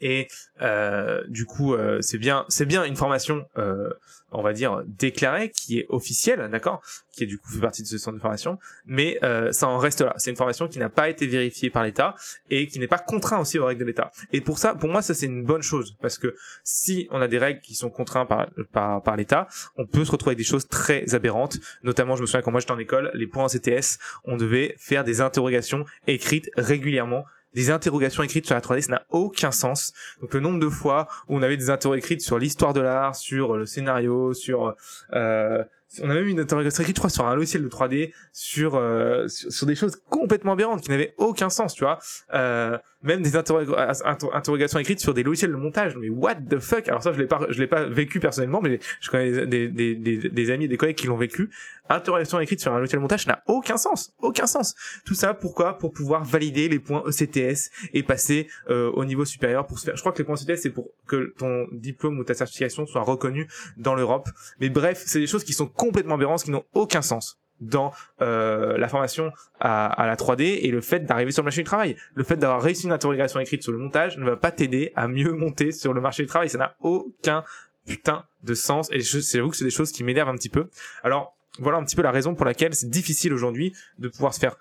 et 0.00 0.28
euh, 0.62 1.22
du 1.28 1.46
coup 1.46 1.74
euh, 1.74 1.98
c'est 2.00 2.18
bien 2.18 2.44
c'est 2.48 2.66
bien 2.66 2.84
une 2.84 2.96
formation 2.96 3.46
euh, 3.58 3.90
on 4.32 4.42
va 4.42 4.52
dire 4.52 4.82
déclarée 4.86 5.50
qui 5.50 5.78
est 5.78 5.86
officielle 5.88 6.48
d'accord 6.50 6.82
qui 7.12 7.24
est 7.24 7.26
du 7.26 7.38
coup 7.38 7.50
fait 7.50 7.60
partie 7.60 7.82
de 7.82 7.88
ce 7.88 7.98
centre 7.98 8.16
de 8.16 8.22
formation. 8.22 8.58
Mais 8.86 9.18
euh, 9.22 9.52
ça 9.52 9.68
en 9.68 9.78
reste 9.78 10.00
là. 10.00 10.14
C'est 10.16 10.30
une 10.30 10.36
formation 10.36 10.68
qui 10.68 10.78
n'a 10.78 10.88
pas 10.88 11.08
été 11.08 11.26
vérifiée 11.26 11.70
par 11.70 11.82
l'État 11.82 12.14
et 12.48 12.66
qui 12.66 12.78
n'est 12.78 12.86
pas 12.86 12.98
contraint 12.98 13.40
aussi 13.40 13.58
aux 13.58 13.66
règles 13.66 13.80
de 13.80 13.86
l'État. 13.86 14.10
Et 14.32 14.40
pour 14.40 14.58
ça 14.58 14.74
pour 14.74 14.88
moi 14.88 15.02
ça 15.02 15.14
c'est 15.14 15.26
une 15.26 15.44
bonne 15.44 15.62
chose. 15.62 15.96
Parce 16.00 16.18
que 16.18 16.34
si 16.64 17.08
on 17.10 17.20
a 17.20 17.28
des 17.28 17.38
règles 17.38 17.60
qui 17.60 17.74
sont 17.74 17.90
contraintes 17.90 18.28
par 18.28 18.48
par, 18.72 19.02
par 19.02 19.16
l'État 19.16 19.48
on 19.76 19.86
peut 19.86 20.04
se 20.04 20.10
retrouver 20.10 20.30
avec 20.30 20.38
des 20.38 20.44
choses 20.44 20.68
très 20.68 21.14
aberrantes. 21.14 21.58
Notamment 21.82 22.16
je 22.16 22.22
me 22.22 22.26
souviens 22.26 22.42
quand 22.42 22.50
moi 22.50 22.60
j'étais 22.60 22.72
en 22.72 22.78
école 22.78 23.10
les 23.14 23.26
points 23.26 23.44
en 23.44 23.48
CTS 23.48 23.98
on 24.24 24.36
devait 24.36 24.74
faire 24.78 25.04
des 25.04 25.20
interrogations 25.20 25.84
écrites 26.06 26.50
régulièrement 26.56 27.24
des 27.54 27.70
interrogations 27.70 28.22
écrites 28.22 28.46
sur 28.46 28.54
la 28.54 28.60
3D, 28.60 28.82
ça 28.82 28.92
n'a 28.92 29.06
aucun 29.10 29.50
sens. 29.50 29.92
Donc 30.20 30.34
le 30.34 30.40
nombre 30.40 30.60
de 30.60 30.68
fois 30.68 31.08
où 31.28 31.36
on 31.36 31.42
avait 31.42 31.56
des 31.56 31.70
interrogations 31.70 31.94
écrites 31.94 32.20
sur 32.20 32.38
l'histoire 32.38 32.72
de 32.72 32.80
l'art, 32.80 33.16
sur 33.16 33.56
le 33.56 33.66
scénario, 33.66 34.34
sur 34.34 34.74
euh, 35.12 35.64
on 36.02 36.10
a 36.10 36.14
même 36.14 36.28
une 36.28 36.40
interrogation 36.40 36.82
écrite, 36.82 36.96
je 36.96 37.00
crois, 37.00 37.10
sur 37.10 37.26
un 37.26 37.34
logiciel 37.34 37.62
de 37.62 37.68
3D, 37.68 38.12
sur, 38.32 38.76
euh, 38.76 39.26
sur, 39.28 39.66
des 39.66 39.74
choses 39.74 40.00
complètement 40.08 40.52
aberrantes 40.52 40.82
qui 40.82 40.90
n'avaient 40.90 41.14
aucun 41.18 41.50
sens, 41.50 41.74
tu 41.74 41.84
vois. 41.84 41.98
Euh, 42.32 42.78
même 43.02 43.22
des 43.22 43.34
interrogations 43.36 44.78
écrites 44.78 45.00
sur 45.00 45.14
des 45.14 45.22
logiciels 45.22 45.50
de 45.50 45.56
montage. 45.56 45.96
Mais 45.96 46.10
what 46.10 46.34
the 46.34 46.58
fuck? 46.58 46.86
Alors 46.88 47.02
ça, 47.02 47.12
je 47.12 47.18
l'ai 47.18 47.26
pas, 47.26 47.40
je 47.48 47.58
l'ai 47.58 47.66
pas 47.66 47.84
vécu 47.84 48.20
personnellement, 48.20 48.60
mais 48.60 48.78
je 49.00 49.10
connais 49.10 49.46
des, 49.46 49.68
des, 49.68 49.94
des, 49.94 50.28
des 50.28 50.50
amis 50.50 50.66
et 50.66 50.68
des 50.68 50.76
collègues 50.76 50.96
qui 50.96 51.06
l'ont 51.06 51.16
vécu. 51.16 51.50
Interrogation 51.88 52.38
écrite 52.38 52.60
sur 52.60 52.72
un 52.72 52.78
logiciel 52.78 52.98
de 52.98 53.02
montage 53.02 53.26
n'a 53.26 53.42
aucun 53.46 53.76
sens, 53.76 54.14
aucun 54.20 54.46
sens. 54.46 54.74
Tout 55.04 55.14
ça, 55.14 55.34
pourquoi? 55.34 55.78
Pour 55.78 55.92
pouvoir 55.92 56.24
valider 56.24 56.68
les 56.68 56.78
points 56.78 57.02
ECTS 57.06 57.70
et 57.94 58.02
passer 58.02 58.48
euh, 58.68 58.90
au 58.92 59.04
niveau 59.04 59.24
supérieur 59.24 59.66
pour 59.66 59.78
se 59.78 59.86
faire. 59.86 59.96
Je 59.96 60.00
crois 60.00 60.12
que 60.12 60.18
les 60.18 60.24
points 60.24 60.36
ECTS, 60.36 60.60
c'est 60.62 60.70
pour 60.70 60.90
que 61.06 61.34
ton 61.38 61.66
diplôme 61.72 62.18
ou 62.18 62.24
ta 62.24 62.34
certification 62.34 62.86
soit 62.86 63.02
reconnu 63.02 63.48
dans 63.76 63.94
l'Europe. 63.94 64.28
Mais 64.60 64.68
bref, 64.68 65.02
c'est 65.06 65.20
des 65.20 65.26
choses 65.26 65.42
qui 65.42 65.52
sont 65.52 65.66
complètement 65.80 66.16
aberrantes, 66.16 66.44
qui 66.44 66.50
n'ont 66.50 66.64
aucun 66.74 67.00
sens 67.00 67.38
dans 67.60 67.92
euh, 68.20 68.76
la 68.76 68.88
formation 68.88 69.32
à, 69.60 69.86
à, 69.86 70.06
la 70.06 70.16
3D 70.16 70.60
et 70.62 70.70
le 70.70 70.82
fait 70.82 71.00
d'arriver 71.00 71.32
sur 71.32 71.42
le 71.42 71.46
marché 71.46 71.62
du 71.62 71.66
travail. 71.66 71.96
Le 72.14 72.22
fait 72.22 72.36
d'avoir 72.36 72.60
réussi 72.60 72.84
une 72.84 72.92
interrogation 72.92 73.40
écrite 73.40 73.62
sur 73.62 73.72
le 73.72 73.78
montage 73.78 74.18
ne 74.18 74.24
va 74.24 74.36
pas 74.36 74.50
t'aider 74.50 74.92
à 74.94 75.08
mieux 75.08 75.32
monter 75.32 75.72
sur 75.72 75.94
le 75.94 76.00
marché 76.02 76.22
du 76.22 76.28
travail. 76.28 76.50
Ça 76.50 76.58
n'a 76.58 76.74
aucun 76.80 77.44
putain 77.86 78.24
de 78.42 78.54
sens. 78.54 78.90
Et 78.92 79.00
j'avoue 79.00 79.50
que 79.50 79.56
c'est 79.56 79.64
des 79.64 79.70
choses 79.70 79.90
qui 79.90 80.04
m'énervent 80.04 80.28
un 80.28 80.36
petit 80.36 80.50
peu. 80.50 80.68
Alors, 81.02 81.34
voilà 81.58 81.78
un 81.78 81.84
petit 81.84 81.96
peu 81.96 82.02
la 82.02 82.10
raison 82.10 82.34
pour 82.34 82.44
laquelle 82.44 82.74
c'est 82.74 82.90
difficile 82.90 83.32
aujourd'hui 83.32 83.74
de 83.98 84.08
pouvoir 84.08 84.34
se 84.34 84.40
faire 84.40 84.56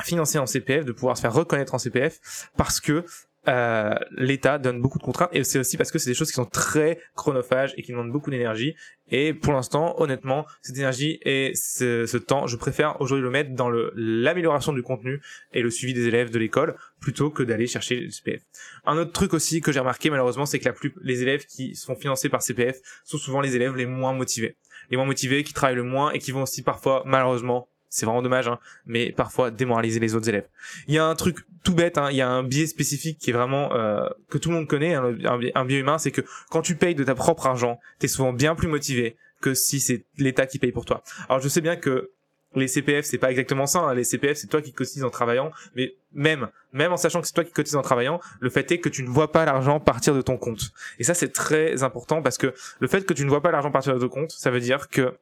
financer 0.00 0.38
en 0.38 0.46
CPF, 0.46 0.84
de 0.84 0.92
pouvoir 0.92 1.16
se 1.16 1.22
faire 1.22 1.32
reconnaître 1.32 1.74
en 1.74 1.78
CPF, 1.78 2.48
parce 2.56 2.80
que 2.80 3.04
euh, 3.48 3.94
l'État 4.12 4.58
donne 4.58 4.80
beaucoup 4.80 4.98
de 4.98 5.02
contraintes 5.02 5.30
et 5.32 5.42
c'est 5.42 5.58
aussi 5.58 5.76
parce 5.76 5.90
que 5.90 5.98
c'est 5.98 6.10
des 6.10 6.14
choses 6.14 6.28
qui 6.28 6.34
sont 6.34 6.44
très 6.44 7.00
chronophages 7.16 7.74
et 7.76 7.82
qui 7.82 7.90
demandent 7.90 8.12
beaucoup 8.12 8.30
d'énergie. 8.30 8.76
Et 9.10 9.34
pour 9.34 9.52
l'instant, 9.52 10.00
honnêtement, 10.00 10.46
cette 10.62 10.76
énergie 10.76 11.18
et 11.22 11.52
ce, 11.54 12.06
ce 12.06 12.16
temps, 12.16 12.46
je 12.46 12.56
préfère 12.56 13.00
aujourd'hui 13.00 13.24
le 13.24 13.30
mettre 13.30 13.50
dans 13.54 13.68
l'amélioration 13.94 14.72
du 14.72 14.82
contenu 14.82 15.20
et 15.52 15.60
le 15.60 15.70
suivi 15.70 15.92
des 15.92 16.06
élèves 16.06 16.30
de 16.30 16.38
l'école 16.38 16.76
plutôt 17.00 17.30
que 17.30 17.42
d'aller 17.42 17.66
chercher 17.66 17.96
le 18.00 18.10
CPF. 18.10 18.42
Un 18.84 18.96
autre 18.96 19.12
truc 19.12 19.34
aussi 19.34 19.60
que 19.60 19.72
j'ai 19.72 19.80
remarqué 19.80 20.08
malheureusement, 20.08 20.46
c'est 20.46 20.60
que 20.60 20.66
la 20.66 20.72
plus, 20.72 20.94
les 21.02 21.22
élèves 21.22 21.44
qui 21.46 21.74
sont 21.74 21.96
financés 21.96 22.28
par 22.28 22.42
CPF 22.42 22.78
sont 23.04 23.18
souvent 23.18 23.40
les 23.40 23.56
élèves 23.56 23.74
les 23.74 23.86
moins 23.86 24.12
motivés. 24.12 24.56
Les 24.90 24.96
moins 24.96 25.06
motivés, 25.06 25.42
qui 25.42 25.52
travaillent 25.52 25.76
le 25.76 25.82
moins 25.82 26.12
et 26.12 26.18
qui 26.18 26.30
vont 26.30 26.42
aussi 26.42 26.62
parfois 26.62 27.02
malheureusement 27.06 27.68
c'est 27.92 28.06
vraiment 28.06 28.22
dommage, 28.22 28.48
hein, 28.48 28.58
mais 28.86 29.12
parfois 29.12 29.50
démoraliser 29.50 30.00
les 30.00 30.14
autres 30.14 30.26
élèves. 30.26 30.48
Il 30.88 30.94
y 30.94 30.98
a 30.98 31.04
un 31.04 31.14
truc 31.14 31.44
tout 31.62 31.74
bête, 31.74 31.98
hein, 31.98 32.08
il 32.10 32.16
y 32.16 32.20
a 32.20 32.28
un 32.28 32.42
biais 32.42 32.66
spécifique 32.66 33.18
qui 33.18 33.30
est 33.30 33.32
vraiment 33.32 33.72
euh, 33.72 34.08
que 34.28 34.38
tout 34.38 34.50
le 34.50 34.56
monde 34.56 34.66
connaît, 34.66 34.94
hein, 34.94 35.16
un, 35.54 35.64
biais, 35.64 35.78
humain, 35.78 35.98
c'est 35.98 36.10
que 36.10 36.22
quand 36.50 36.62
tu 36.62 36.76
payes 36.76 36.94
de 36.94 37.04
ta 37.04 37.14
propre 37.14 37.46
argent, 37.46 37.78
t'es 37.98 38.08
souvent 38.08 38.32
bien 38.32 38.54
plus 38.54 38.68
motivé 38.68 39.16
que 39.40 39.54
si 39.54 39.80
c'est 39.80 40.04
l'État 40.18 40.46
qui 40.46 40.58
paye 40.58 40.72
pour 40.72 40.84
toi. 40.84 41.02
Alors 41.28 41.40
je 41.40 41.48
sais 41.48 41.60
bien 41.60 41.76
que 41.76 42.10
les 42.54 42.68
CPF 42.68 43.04
c'est 43.06 43.18
pas 43.18 43.30
exactement 43.30 43.66
ça, 43.66 43.80
hein. 43.80 43.94
les 43.94 44.04
CPF 44.04 44.36
c'est 44.36 44.46
toi 44.46 44.60
qui 44.60 44.72
cotises 44.72 45.04
en 45.04 45.10
travaillant, 45.10 45.50
mais 45.74 45.94
même 46.12 46.48
même 46.72 46.92
en 46.92 46.96
sachant 46.96 47.20
que 47.20 47.26
c'est 47.26 47.32
toi 47.32 47.44
qui 47.44 47.52
cotises 47.52 47.76
en 47.76 47.82
travaillant, 47.82 48.20
le 48.40 48.50
fait 48.50 48.70
est 48.70 48.78
que 48.78 48.88
tu 48.88 49.02
ne 49.02 49.08
vois 49.08 49.32
pas 49.32 49.44
l'argent 49.44 49.80
partir 49.80 50.14
de 50.14 50.22
ton 50.22 50.36
compte. 50.36 50.72
Et 50.98 51.04
ça 51.04 51.14
c'est 51.14 51.32
très 51.32 51.82
important 51.82 52.22
parce 52.22 52.38
que 52.38 52.52
le 52.78 52.88
fait 52.88 53.06
que 53.06 53.14
tu 53.14 53.24
ne 53.24 53.30
vois 53.30 53.40
pas 53.40 53.50
l'argent 53.50 53.70
partir 53.70 53.94
de 53.94 54.00
ton 54.00 54.08
compte, 54.08 54.30
ça 54.32 54.50
veut 54.50 54.60
dire 54.60 54.88
que 54.88 55.14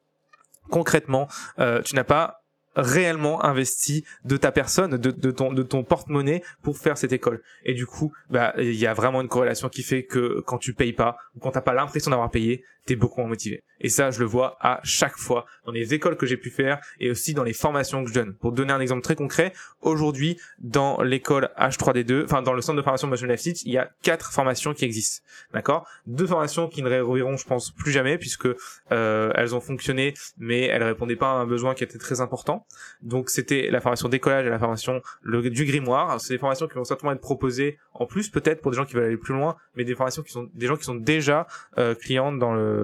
concrètement, 0.70 1.28
euh, 1.58 1.82
tu 1.82 1.94
n'as 1.94 2.04
pas 2.04 2.42
réellement 2.76 3.44
investi 3.44 4.04
de 4.24 4.36
ta 4.36 4.52
personne, 4.52 4.96
de, 4.96 5.30
ton 5.30 5.84
porte-monnaie 5.84 6.42
pour 6.62 6.78
faire 6.78 6.96
cette 6.96 7.12
école. 7.12 7.42
Et 7.64 7.74
du 7.74 7.86
coup, 7.86 8.12
bah, 8.30 8.54
il 8.58 8.74
y 8.74 8.86
a 8.86 8.94
vraiment 8.94 9.20
une 9.20 9.28
corrélation 9.28 9.68
qui 9.68 9.82
fait 9.82 10.04
que 10.04 10.40
quand 10.46 10.58
tu 10.58 10.74
payes 10.74 10.92
pas, 10.92 11.16
ou 11.34 11.40
quand 11.40 11.52
t'as 11.52 11.60
pas 11.60 11.74
l'impression 11.74 12.10
d'avoir 12.10 12.30
payé, 12.30 12.64
beaucoup 12.96 13.20
moins 13.20 13.28
motivé. 13.28 13.62
Et 13.80 13.88
ça, 13.88 14.10
je 14.10 14.20
le 14.20 14.26
vois 14.26 14.56
à 14.60 14.80
chaque 14.82 15.16
fois 15.16 15.46
dans 15.64 15.72
les 15.72 15.94
écoles 15.94 16.16
que 16.16 16.26
j'ai 16.26 16.36
pu 16.36 16.50
faire 16.50 16.80
et 16.98 17.10
aussi 17.10 17.34
dans 17.34 17.44
les 17.44 17.52
formations 17.52 18.04
que 18.04 18.10
je 18.10 18.14
donne. 18.14 18.34
Pour 18.34 18.52
donner 18.52 18.72
un 18.72 18.80
exemple 18.80 19.02
très 19.02 19.16
concret, 19.16 19.52
aujourd'hui, 19.80 20.38
dans 20.58 21.00
l'école 21.02 21.50
H3D2, 21.58 22.24
enfin, 22.24 22.42
dans 22.42 22.52
le 22.52 22.60
centre 22.60 22.76
de 22.76 22.82
formation 22.82 23.08
Motion 23.08 23.26
Life 23.26 23.40
Teach, 23.40 23.62
il 23.64 23.72
y 23.72 23.78
a 23.78 23.90
quatre 24.02 24.32
formations 24.32 24.74
qui 24.74 24.84
existent. 24.84 25.24
D'accord? 25.52 25.86
Deux 26.06 26.26
formations 26.26 26.68
qui 26.68 26.82
ne 26.82 26.88
réouvriront, 26.88 27.36
je 27.36 27.46
pense, 27.46 27.70
plus 27.70 27.92
jamais 27.92 28.18
puisque, 28.18 28.48
euh, 28.92 29.32
elles 29.34 29.54
ont 29.54 29.60
fonctionné, 29.60 30.14
mais 30.38 30.62
elles 30.66 30.82
répondaient 30.82 31.16
pas 31.16 31.30
à 31.30 31.34
un 31.34 31.46
besoin 31.46 31.74
qui 31.74 31.84
était 31.84 31.98
très 31.98 32.20
important. 32.20 32.66
Donc, 33.02 33.30
c'était 33.30 33.70
la 33.70 33.80
formation 33.80 34.08
décollage 34.08 34.46
et 34.46 34.50
la 34.50 34.58
formation 34.58 35.00
du 35.24 35.64
grimoire. 35.64 36.20
C'est 36.20 36.34
des 36.34 36.38
formations 36.38 36.68
qui 36.68 36.74
vont 36.74 36.84
certainement 36.84 37.12
être 37.12 37.20
proposées 37.20 37.78
en 37.94 38.06
plus, 38.06 38.30
peut-être 38.30 38.62
pour 38.62 38.70
des 38.70 38.76
gens 38.76 38.84
qui 38.84 38.94
veulent 38.94 39.04
aller 39.04 39.16
plus 39.16 39.34
loin, 39.34 39.56
mais 39.74 39.84
des 39.84 39.94
formations 39.94 40.22
qui 40.22 40.32
sont, 40.32 40.48
des 40.54 40.66
gens 40.66 40.76
qui 40.76 40.84
sont 40.84 40.94
déjà, 40.94 41.46
euh, 41.78 41.94
clients 41.94 42.32
dans 42.32 42.54
le, 42.54 42.79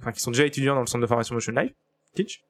enfin 0.00 0.12
qui 0.12 0.20
sont 0.20 0.30
déjà 0.30 0.46
étudiants 0.46 0.74
dans 0.74 0.80
le 0.80 0.86
centre 0.86 1.02
de 1.02 1.06
formation 1.06 1.34
Motion 1.34 1.52
Life 1.52 1.72
Teach. 2.14 2.42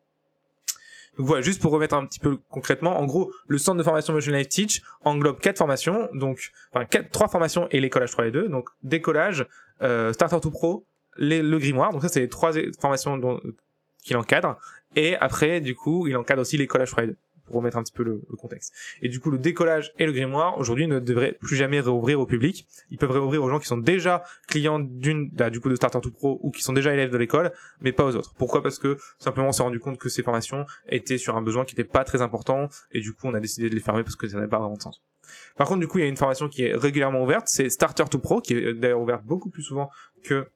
Donc 1.17 1.27
voilà, 1.27 1.43
juste 1.43 1.63
pour 1.63 1.71
remettre 1.71 1.95
un 1.95 2.07
petit 2.07 2.19
peu 2.19 2.39
concrètement, 2.51 2.99
en 2.99 3.07
gros, 3.07 3.33
le 3.47 3.59
centre 3.59 3.79
de 3.79 3.83
formation 3.83 4.13
Motion 4.13 4.33
Life 4.33 4.49
Teach 4.49 4.83
englobe 5.05 5.39
quatre 5.39 5.59
formations, 5.59 6.09
donc 6.13 6.51
enfin 6.73 6.87
trois 7.13 7.29
formations 7.29 7.69
et 7.71 7.81
l'écolage 7.81 8.11
3 8.11 8.27
et 8.27 8.31
2, 8.31 8.49
donc 8.49 8.69
décollage, 8.83 9.47
euh, 9.83 10.13
Starter 10.13 10.41
to 10.41 10.51
Pro, 10.51 10.85
les, 11.17 11.43
le 11.43 11.59
grimoire, 11.59 11.93
donc 11.93 12.03
ça 12.03 12.09
c'est 12.09 12.21
les 12.21 12.29
trois 12.29 12.53
formations 12.81 13.41
qu'il 14.03 14.17
encadre, 14.17 14.59
et 14.97 15.15
après 15.17 15.61
du 15.61 15.77
coup 15.77 16.09
il 16.09 16.17
encadre 16.17 16.41
aussi 16.43 16.57
l'écolage 16.57 16.91
3 16.91 17.05
et 17.05 17.07
2 17.09 17.17
pour 17.47 17.57
remettre 17.57 17.77
un 17.77 17.83
petit 17.83 17.93
peu 17.93 18.03
le, 18.03 18.23
contexte. 18.39 18.73
Et 19.03 19.09
du 19.09 19.21
coup, 19.21 19.31
le 19.31 19.39
décollage 19.39 19.93
et 19.99 20.07
le 20.07 20.13
grimoire, 20.13 20.59
aujourd'hui, 20.59 20.87
ne 20.87 20.99
devraient 20.99 21.33
plus 21.33 21.57
jamais 21.57 21.81
réouvrir 21.81 22.21
au 22.21 22.27
public. 22.27 22.67
Ils 22.91 22.99
peuvent 22.99 23.11
réouvrir 23.11 23.43
aux 23.43 23.49
gens 23.49 23.59
qui 23.59 23.67
sont 23.67 23.77
déjà 23.77 24.25
clients 24.49 24.79
d'une, 24.79 25.31
bah, 25.31 25.51
du 25.51 25.61
coup, 25.61 25.69
de 25.69 25.77
Starter 25.77 26.01
to 26.01 26.11
Pro 26.11 26.41
ou 26.43 26.51
qui 26.51 26.63
sont 26.63 26.73
déjà 26.73 26.93
élèves 26.93 27.11
de 27.11 27.19
l'école, 27.19 27.53
mais 27.81 27.93
pas 27.93 28.05
aux 28.05 28.17
autres. 28.17 28.35
Pourquoi? 28.37 28.63
Parce 28.63 28.79
que, 28.79 28.97
simplement, 29.19 29.49
on 29.49 29.53
s'est 29.53 29.63
rendu 29.63 29.79
compte 29.79 29.99
que 29.99 30.09
ces 30.09 30.23
formations 30.23 30.67
étaient 30.89 31.19
sur 31.19 31.37
un 31.37 31.43
besoin 31.43 31.65
qui 31.65 31.75
n'était 31.75 31.89
pas 31.89 32.05
très 32.05 32.23
important, 32.23 32.69
et 32.93 33.01
du 33.01 33.13
coup, 33.13 33.27
on 33.27 33.35
a 33.35 33.41
décidé 33.41 33.69
de 33.69 33.75
les 33.75 33.81
fermer 33.81 34.03
parce 34.03 34.17
que 34.17 34.29
ça 34.29 34.37
n'avait 34.37 34.49
pas 34.49 34.59
vraiment 34.59 34.77
de 34.77 34.83
sens. 34.83 35.03
Par 35.57 35.67
contre, 35.67 35.81
du 35.81 35.89
coup, 35.89 35.99
il 35.99 36.03
y 36.03 36.05
a 36.05 36.09
une 36.09 36.17
formation 36.17 36.49
qui 36.49 36.65
est 36.65 36.75
régulièrement 36.75 37.23
ouverte, 37.23 37.49
c'est 37.49 37.69
Starter 37.69 38.05
to 38.11 38.19
Pro, 38.19 38.41
qui 38.41 38.55
est 38.55 38.75
d'ailleurs 38.75 39.01
ouverte 39.01 39.25
beaucoup 39.25 39.51
plus 39.51 39.63
souvent 39.63 39.91
que 40.23 40.47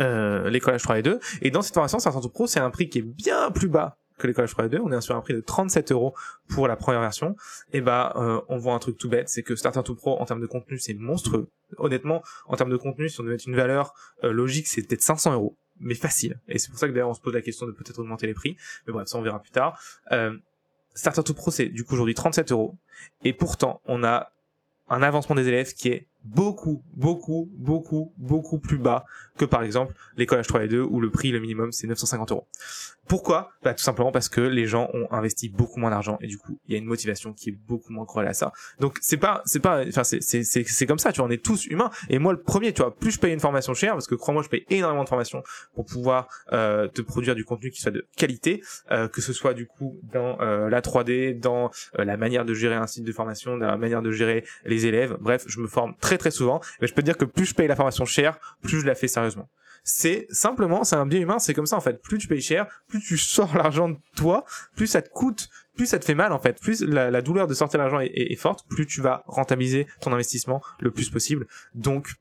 euh, 0.00 0.48
l'école 0.50 0.76
H3 0.76 0.98
et 0.98 1.02
2. 1.02 1.20
Et 1.42 1.50
dans 1.50 1.62
cette 1.62 1.74
formation, 1.74 1.98
Starter 1.98 2.20
to 2.20 2.28
Pro, 2.28 2.46
c'est 2.46 2.60
un 2.60 2.70
prix 2.70 2.88
qui 2.88 2.98
est 2.98 3.02
bien 3.02 3.50
plus 3.50 3.68
bas 3.68 3.98
que 4.20 4.26
l'école 4.26 4.44
h 4.44 4.68
2, 4.68 4.80
on 4.82 4.92
est 4.92 5.00
sur 5.00 5.16
un 5.16 5.20
prix 5.20 5.34
de 5.34 5.40
37 5.40 5.92
euros 5.92 6.14
pour 6.48 6.68
la 6.68 6.76
première 6.76 7.00
version, 7.00 7.36
et 7.72 7.80
bah 7.80 8.12
euh, 8.16 8.40
on 8.48 8.58
voit 8.58 8.74
un 8.74 8.78
truc 8.78 8.96
tout 8.98 9.08
bête, 9.08 9.28
c'est 9.28 9.42
que 9.42 9.56
Starter 9.56 9.82
to 9.82 9.94
Pro 9.94 10.20
en 10.20 10.24
termes 10.24 10.40
de 10.40 10.46
contenu 10.46 10.78
c'est 10.78 10.94
monstrueux. 10.94 11.48
Honnêtement, 11.78 12.22
en 12.46 12.56
termes 12.56 12.70
de 12.70 12.76
contenu, 12.76 13.08
si 13.08 13.20
on 13.20 13.22
devait 13.22 13.34
mettre 13.34 13.48
une 13.48 13.56
valeur 13.56 13.94
euh, 14.24 14.32
logique, 14.32 14.66
c'est 14.66 14.82
peut-être 14.82 15.02
500 15.02 15.34
euros, 15.34 15.56
mais 15.78 15.94
facile. 15.94 16.40
Et 16.48 16.58
c'est 16.58 16.70
pour 16.70 16.78
ça 16.78 16.88
que 16.88 16.92
d'ailleurs 16.92 17.08
on 17.08 17.14
se 17.14 17.20
pose 17.20 17.34
la 17.34 17.42
question 17.42 17.66
de 17.66 17.72
peut-être 17.72 17.98
augmenter 17.98 18.26
les 18.26 18.34
prix, 18.34 18.56
mais 18.86 18.92
bref, 18.92 19.08
ça 19.08 19.18
on 19.18 19.22
verra 19.22 19.40
plus 19.40 19.52
tard. 19.52 19.80
Euh, 20.12 20.36
Starter 20.94 21.22
to 21.22 21.34
Pro 21.34 21.50
c'est 21.50 21.66
du 21.66 21.84
coup 21.84 21.94
aujourd'hui 21.94 22.14
37 22.14 22.52
euros, 22.52 22.76
et 23.24 23.32
pourtant 23.32 23.80
on 23.86 24.04
a 24.04 24.32
un 24.88 25.02
avancement 25.02 25.36
des 25.36 25.46
élèves 25.48 25.72
qui 25.72 25.88
est 25.88 26.08
beaucoup, 26.24 26.82
beaucoup, 26.94 27.48
beaucoup, 27.54 28.12
beaucoup 28.18 28.58
plus 28.58 28.78
bas 28.78 29.04
que 29.38 29.44
par 29.44 29.62
exemple 29.62 29.94
l'école 30.16 30.40
H3 30.40 30.64
et 30.64 30.68
2 30.68 30.82
où 30.82 31.00
le 31.00 31.10
prix, 31.10 31.30
le 31.30 31.40
minimum, 31.40 31.72
c'est 31.72 31.86
950 31.86 32.32
euros. 32.32 32.46
Pourquoi? 33.08 33.50
Bah 33.64 33.74
tout 33.74 33.82
simplement 33.82 34.12
parce 34.12 34.28
que 34.28 34.40
les 34.40 34.66
gens 34.66 34.88
ont 34.94 35.08
investi 35.10 35.48
beaucoup 35.48 35.80
moins 35.80 35.90
d'argent 35.90 36.16
et 36.20 36.28
du 36.28 36.38
coup 36.38 36.60
il 36.68 36.72
y 36.72 36.74
a 36.76 36.78
une 36.78 36.84
motivation 36.84 37.32
qui 37.32 37.48
est 37.48 37.58
beaucoup 37.66 37.92
moins 37.92 38.04
corrélée 38.04 38.30
à 38.30 38.34
ça. 38.34 38.52
Donc 38.78 38.98
c'est 39.00 39.16
pas, 39.16 39.42
c'est 39.46 39.58
pas, 39.58 39.84
enfin 39.88 40.04
c'est 40.04 40.20
c'est 40.20 40.44
c'est 40.44 40.86
comme 40.86 41.00
ça. 41.00 41.10
Tu 41.10 41.18
vois, 41.18 41.26
on 41.26 41.30
est 41.30 41.42
tous 41.42 41.66
humains 41.66 41.90
et 42.08 42.20
moi 42.20 42.32
le 42.32 42.40
premier, 42.40 42.72
tu 42.72 42.82
vois, 42.82 42.94
plus 42.94 43.10
je 43.10 43.18
paye 43.18 43.32
une 43.32 43.40
formation 43.40 43.74
chère 43.74 43.94
parce 43.94 44.06
que 44.06 44.14
crois-moi, 44.14 44.44
je 44.44 44.48
paye 44.48 44.64
énormément 44.70 45.02
de 45.02 45.08
formations 45.08 45.42
pour 45.74 45.86
pouvoir 45.86 46.28
euh, 46.52 46.86
te 46.86 47.02
produire 47.02 47.34
du 47.34 47.44
contenu 47.44 47.70
qui 47.70 47.80
soit 47.80 47.90
de 47.90 48.06
qualité, 48.16 48.62
euh, 48.90 49.08
que 49.08 49.20
ce 49.20 49.32
soit 49.32 49.54
du 49.54 49.66
coup 49.66 49.98
dans 50.12 50.40
euh, 50.40 50.68
la 50.68 50.80
3D, 50.80 51.38
dans 51.38 51.70
euh, 51.98 52.04
la 52.04 52.16
manière 52.16 52.44
de 52.44 52.54
gérer 52.54 52.76
un 52.76 52.86
site 52.86 53.04
de 53.04 53.12
formation, 53.12 53.56
dans 53.56 53.66
la 53.66 53.76
manière 53.76 54.02
de 54.02 54.12
gérer 54.12 54.44
les 54.64 54.86
élèves. 54.86 55.16
Bref, 55.20 55.44
je 55.46 55.60
me 55.60 55.66
forme 55.66 55.94
très 56.00 56.09
très 56.18 56.30
souvent. 56.30 56.60
Mais 56.80 56.86
je 56.86 56.94
peux 56.94 57.02
te 57.02 57.06
dire 57.06 57.16
que 57.16 57.24
plus 57.24 57.46
je 57.46 57.54
paye 57.54 57.68
la 57.68 57.76
formation 57.76 58.04
chère, 58.04 58.38
plus 58.62 58.80
je 58.80 58.86
la 58.86 58.94
fais 58.94 59.08
sérieusement 59.08 59.48
c'est 59.82 60.26
simplement, 60.30 60.84
c'est 60.84 60.96
un 60.96 61.06
bien 61.06 61.20
humain, 61.20 61.38
c'est 61.38 61.54
comme 61.54 61.66
ça 61.66 61.76
en 61.76 61.80
fait. 61.80 62.02
Plus 62.02 62.18
tu 62.18 62.28
payes 62.28 62.40
cher, 62.40 62.66
plus 62.88 63.00
tu 63.00 63.16
sors 63.16 63.56
l'argent 63.56 63.88
de 63.88 63.96
toi, 64.16 64.44
plus 64.76 64.86
ça 64.86 65.02
te 65.02 65.08
coûte, 65.10 65.48
plus 65.74 65.86
ça 65.86 65.98
te 65.98 66.04
fait 66.04 66.14
mal 66.14 66.32
en 66.32 66.38
fait. 66.38 66.60
Plus 66.60 66.82
la, 66.82 67.22
douleur 67.22 67.46
de 67.46 67.54
sortir 67.54 67.78
l'argent 67.78 68.00
est, 68.00 68.36
forte, 68.36 68.66
plus 68.68 68.86
tu 68.86 69.00
vas 69.00 69.24
rentabiliser 69.26 69.86
ton 70.00 70.12
investissement 70.12 70.62
le 70.80 70.90
plus 70.90 71.10
possible. 71.10 71.46
Donc, 71.74 72.14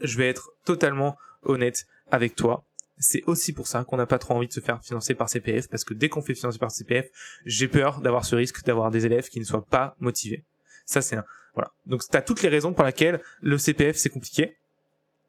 je 0.00 0.16
vais 0.16 0.28
être 0.28 0.50
totalement 0.64 1.16
honnête 1.42 1.86
avec 2.10 2.34
toi. 2.34 2.64
C'est 3.00 3.22
aussi 3.26 3.52
pour 3.52 3.68
ça 3.68 3.84
qu'on 3.84 3.96
n'a 3.96 4.06
pas 4.06 4.18
trop 4.18 4.34
envie 4.34 4.48
de 4.48 4.52
se 4.52 4.60
faire 4.60 4.82
financer 4.82 5.14
par 5.14 5.28
CPF, 5.28 5.68
parce 5.68 5.84
que 5.84 5.94
dès 5.94 6.08
qu'on 6.08 6.22
fait 6.22 6.34
financer 6.34 6.58
par 6.58 6.72
CPF, 6.72 7.06
j'ai 7.44 7.68
peur 7.68 8.00
d'avoir 8.00 8.24
ce 8.24 8.34
risque 8.34 8.64
d'avoir 8.64 8.90
des 8.90 9.06
élèves 9.06 9.28
qui 9.28 9.38
ne 9.38 9.44
soient 9.44 9.64
pas 9.64 9.94
motivés. 10.00 10.44
Ça 10.88 11.02
c'est 11.02 11.16
un, 11.16 11.24
voilà. 11.54 11.70
Donc 11.86 12.02
t'as 12.10 12.22
toutes 12.22 12.42
les 12.42 12.48
raisons 12.48 12.72
pour 12.72 12.84
lesquelles 12.84 13.20
le 13.42 13.58
CPF 13.58 13.96
c'est 13.96 14.08
compliqué 14.08 14.56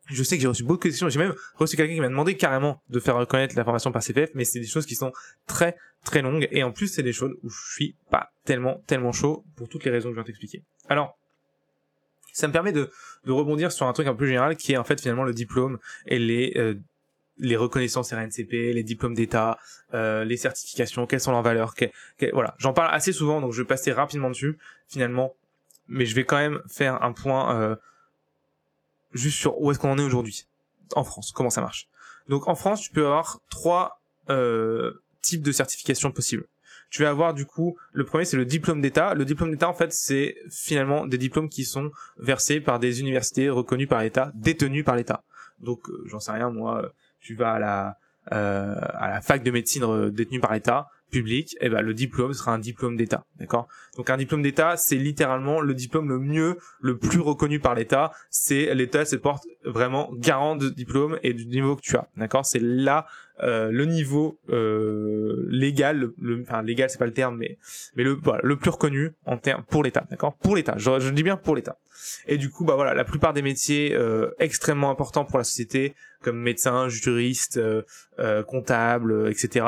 je 0.10 0.24
sais 0.24 0.38
que 0.38 0.42
j'ai 0.42 0.48
reçu 0.48 0.64
beaucoup 0.64 0.80
de 0.80 0.84
questions. 0.90 1.08
J'ai 1.08 1.20
même 1.20 1.36
reçu 1.54 1.78
quelqu'un 1.78 1.94
qui 1.94 2.00
m'a 2.00 2.10
demandé 2.10 2.36
carrément 2.36 2.82
de 2.90 3.00
faire 3.00 3.16
reconnaître 3.16 3.56
la 3.56 3.64
formation 3.64 3.92
par 3.92 4.02
CPF, 4.02 4.32
mais 4.34 4.44
c'est 4.44 4.60
des 4.60 4.66
choses 4.66 4.88
qui 4.88 4.96
sont 4.96 5.12
très 5.46 5.76
très 6.04 6.24
longues 6.24 6.48
et 6.52 6.64
en 6.64 6.72
plus 6.72 6.88
c'est 6.88 7.04
des 7.04 7.14
choses 7.14 7.36
où 7.44 7.50
je 7.50 7.74
suis 7.74 7.96
pas 8.10 8.32
tellement 8.44 8.82
tellement 8.88 9.12
chaud 9.12 9.46
pour 9.56 9.70
toutes 9.70 9.84
les 9.84 9.92
raisons 9.92 10.10
que 10.10 10.16
je 10.16 10.20
viens 10.20 10.24
t'expliquer. 10.24 10.64
Alors, 10.88 11.16
ça 12.34 12.48
me 12.48 12.54
permet 12.54 12.72
de, 12.72 12.90
de 13.26 13.32
rebondir 13.32 13.72
sur 13.72 13.86
un 13.86 13.94
truc 13.94 14.08
un 14.08 14.16
peu 14.16 14.26
général 14.26 14.56
qui 14.56 14.74
est 14.74 14.78
en 14.78 14.84
fait 14.84 15.00
finalement 15.00 15.26
le 15.26 15.34
diplôme 15.34 15.78
et 16.08 16.18
les 16.18 16.54
euh, 16.56 16.74
les 17.42 17.56
reconnaissances 17.56 18.12
RNCP, 18.12 18.74
les 18.74 18.84
diplômes 18.84 19.14
d'État, 19.14 19.58
euh, 19.94 20.24
les 20.26 20.38
certifications, 20.38 21.06
quelles 21.08 21.22
sont 21.22 21.32
leurs 21.32 21.42
valeurs, 21.42 21.74
voilà. 22.34 22.54
J'en 22.58 22.74
parle 22.74 22.94
assez 22.94 23.14
souvent, 23.14 23.40
donc 23.42 23.54
je 23.54 23.62
vais 23.62 23.68
passer 23.68 23.92
rapidement 23.92 24.30
dessus, 24.30 24.58
finalement, 24.88 25.36
mais 25.90 26.06
je 26.06 26.16
vais 26.16 26.24
quand 26.24 26.38
même 26.38 26.62
faire 26.68 27.04
un 27.04 27.12
point 27.12 27.56
euh, 27.56 27.76
juste 29.14 29.38
sur 29.38 29.60
où 29.62 29.72
est-ce 29.72 29.80
qu'on 29.80 29.92
en 29.92 29.98
est 29.98 30.04
aujourd'hui 30.04 30.46
en 30.96 31.04
France, 31.04 31.32
comment 31.32 31.52
ça 31.52 31.62
marche. 31.62 31.88
Donc 32.30 32.48
en 32.48 32.56
France, 32.56 32.82
tu 32.82 32.92
peux 32.92 33.06
avoir 33.06 33.40
trois 33.50 34.02
euh, 34.30 35.04
types 35.22 35.44
de 35.44 35.52
certifications 35.52 36.12
possibles. 36.12 36.46
Tu 36.90 37.04
vas 37.04 37.10
avoir 37.10 37.36
du 37.36 37.46
coup, 37.46 37.78
le 37.92 38.04
premier 38.06 38.26
c'est 38.26 38.38
le 38.38 38.46
diplôme 38.46 38.82
d'État. 38.82 39.14
Le 39.14 39.26
diplôme 39.26 39.52
d'État 39.52 39.70
en 39.70 39.74
fait 39.74 39.94
c'est 39.94 40.36
finalement 40.50 41.06
des 41.06 41.20
diplômes 41.20 41.50
qui 41.50 41.64
sont 41.64 41.92
versés 42.18 42.60
par 42.60 42.80
des 42.80 43.02
universités 43.02 43.50
reconnues 43.50 43.86
par 43.86 44.02
l'État, 44.02 44.32
détenues 44.34 44.84
par 44.84 44.96
l'État. 44.96 45.24
Donc 45.60 45.90
euh, 45.90 46.04
j'en 46.08 46.20
sais 46.20 46.32
rien 46.32 46.50
moi, 46.50 46.92
tu 47.20 47.36
vas 47.36 47.54
à 47.54 47.60
la 47.60 47.98
euh, 48.32 48.76
à 48.94 49.10
la 49.10 49.22
fac 49.22 49.42
de 49.42 49.50
médecine 49.50 49.84
euh, 49.84 50.12
détenue 50.12 50.40
par 50.40 50.54
l'État, 50.54 50.88
public, 51.10 51.56
eh 51.62 51.70
ben 51.70 51.82
le 51.82 51.94
diplôme 51.94 52.34
sera 52.34 52.54
un 52.54 52.60
diplôme 52.60 52.96
d'État, 52.96 53.26
d'accord? 53.40 53.68
Donc 53.98 54.10
un 54.10 54.18
diplôme 54.18 54.42
d'État, 54.42 54.78
c'est 54.78 54.96
littéralement 54.96 55.60
le 55.62 55.74
diplôme 55.74 56.10
le 56.10 56.20
mieux, 56.20 56.58
le 56.80 56.98
plus 56.98 57.20
reconnu 57.20 57.60
par 57.60 57.76
l'État. 57.76 58.12
C'est 58.30 58.74
l'État 58.76 59.06
se 59.06 59.16
porte 59.16 59.44
vraiment 59.66 60.10
garant 60.14 60.56
de 60.56 60.70
diplôme 60.70 61.20
et 61.24 61.34
du 61.34 61.46
niveau 61.46 61.76
que 61.76 61.82
tu 61.82 61.96
as, 61.96 62.08
d'accord? 62.18 62.46
C'est 62.46 62.62
là 62.62 63.06
euh, 63.42 63.72
le 63.72 63.86
niveau 63.86 64.40
euh, 64.50 65.46
légal, 65.50 66.12
le, 66.20 66.42
enfin 66.42 66.62
légal 66.62 66.90
c'est 66.90 66.98
pas 66.98 67.06
le 67.06 67.14
terme, 67.14 67.38
mais 67.38 67.58
mais 67.96 68.04
le 68.04 68.20
le 68.44 68.56
plus 68.58 68.70
reconnu 68.70 69.12
en 69.26 69.38
termes 69.38 69.64
pour 69.64 69.84
l'État, 69.84 70.06
d'accord? 70.10 70.36
Pour 70.38 70.56
l'État, 70.56 70.76
je, 70.78 71.00
je 71.00 71.10
dis 71.10 71.24
bien 71.24 71.38
pour 71.38 71.56
l'État. 71.56 71.78
Et 72.28 72.38
du 72.38 72.50
coup, 72.50 72.66
bah 72.66 72.76
voilà, 72.76 72.94
la 72.94 73.04
plupart 73.04 73.34
des 73.34 73.42
métiers 73.42 73.94
euh, 73.94 74.32
extrêmement 74.40 74.90
importants 74.90 75.26
pour 75.26 75.38
la 75.38 75.44
société, 75.44 75.96
comme 76.22 76.40
médecin, 76.40 76.88
juriste, 76.90 77.58
euh, 77.58 78.44
comptable, 78.44 79.30
etc., 79.30 79.66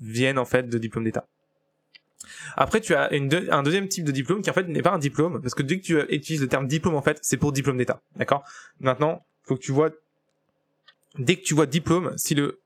viennent 0.00 0.38
en 0.38 0.44
fait 0.44 0.68
de 0.68 0.78
diplômes 0.78 1.04
d'État. 1.04 1.26
Après, 2.56 2.80
tu 2.80 2.94
as 2.94 3.10
un 3.12 3.62
deuxième 3.62 3.88
type 3.88 4.04
de 4.04 4.12
diplôme 4.12 4.42
qui 4.42 4.50
en 4.50 4.52
fait 4.52 4.68
n'est 4.68 4.82
pas 4.82 4.92
un 4.92 4.98
diplôme, 4.98 5.40
parce 5.40 5.54
que 5.54 5.62
dès 5.62 5.78
que 5.78 5.84
tu 5.84 5.98
utilises 6.14 6.40
le 6.40 6.48
terme 6.48 6.66
diplôme, 6.66 6.94
en 6.94 7.02
fait, 7.02 7.18
c'est 7.22 7.36
pour 7.36 7.52
diplôme 7.52 7.76
d'État, 7.76 8.00
d'accord? 8.16 8.44
Maintenant, 8.80 9.24
faut 9.42 9.56
que 9.56 9.60
tu 9.60 9.72
vois, 9.72 9.90
dès 11.18 11.36
que 11.36 11.42
tu 11.42 11.54
vois 11.54 11.66
diplôme, 11.66 12.12
si 12.16 12.34
le 12.34 12.60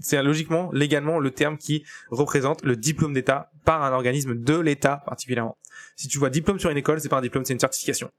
c'est 0.00 0.22
logiquement, 0.22 0.70
légalement, 0.72 1.18
le 1.18 1.30
terme 1.30 1.58
qui 1.58 1.84
représente 2.10 2.62
le 2.64 2.76
diplôme 2.76 3.14
d'État 3.14 3.50
par 3.64 3.82
un 3.82 3.92
organisme 3.92 4.34
de 4.34 4.58
l'État 4.58 5.02
particulièrement. 5.04 5.56
Si 5.96 6.08
tu 6.08 6.18
vois 6.18 6.30
diplôme 6.30 6.58
sur 6.58 6.70
une 6.70 6.76
école, 6.76 7.00
c'est 7.00 7.08
pas 7.08 7.18
un 7.18 7.22
diplôme, 7.22 7.44
c'est 7.44 7.52
une 7.52 7.60
certification. 7.60 8.10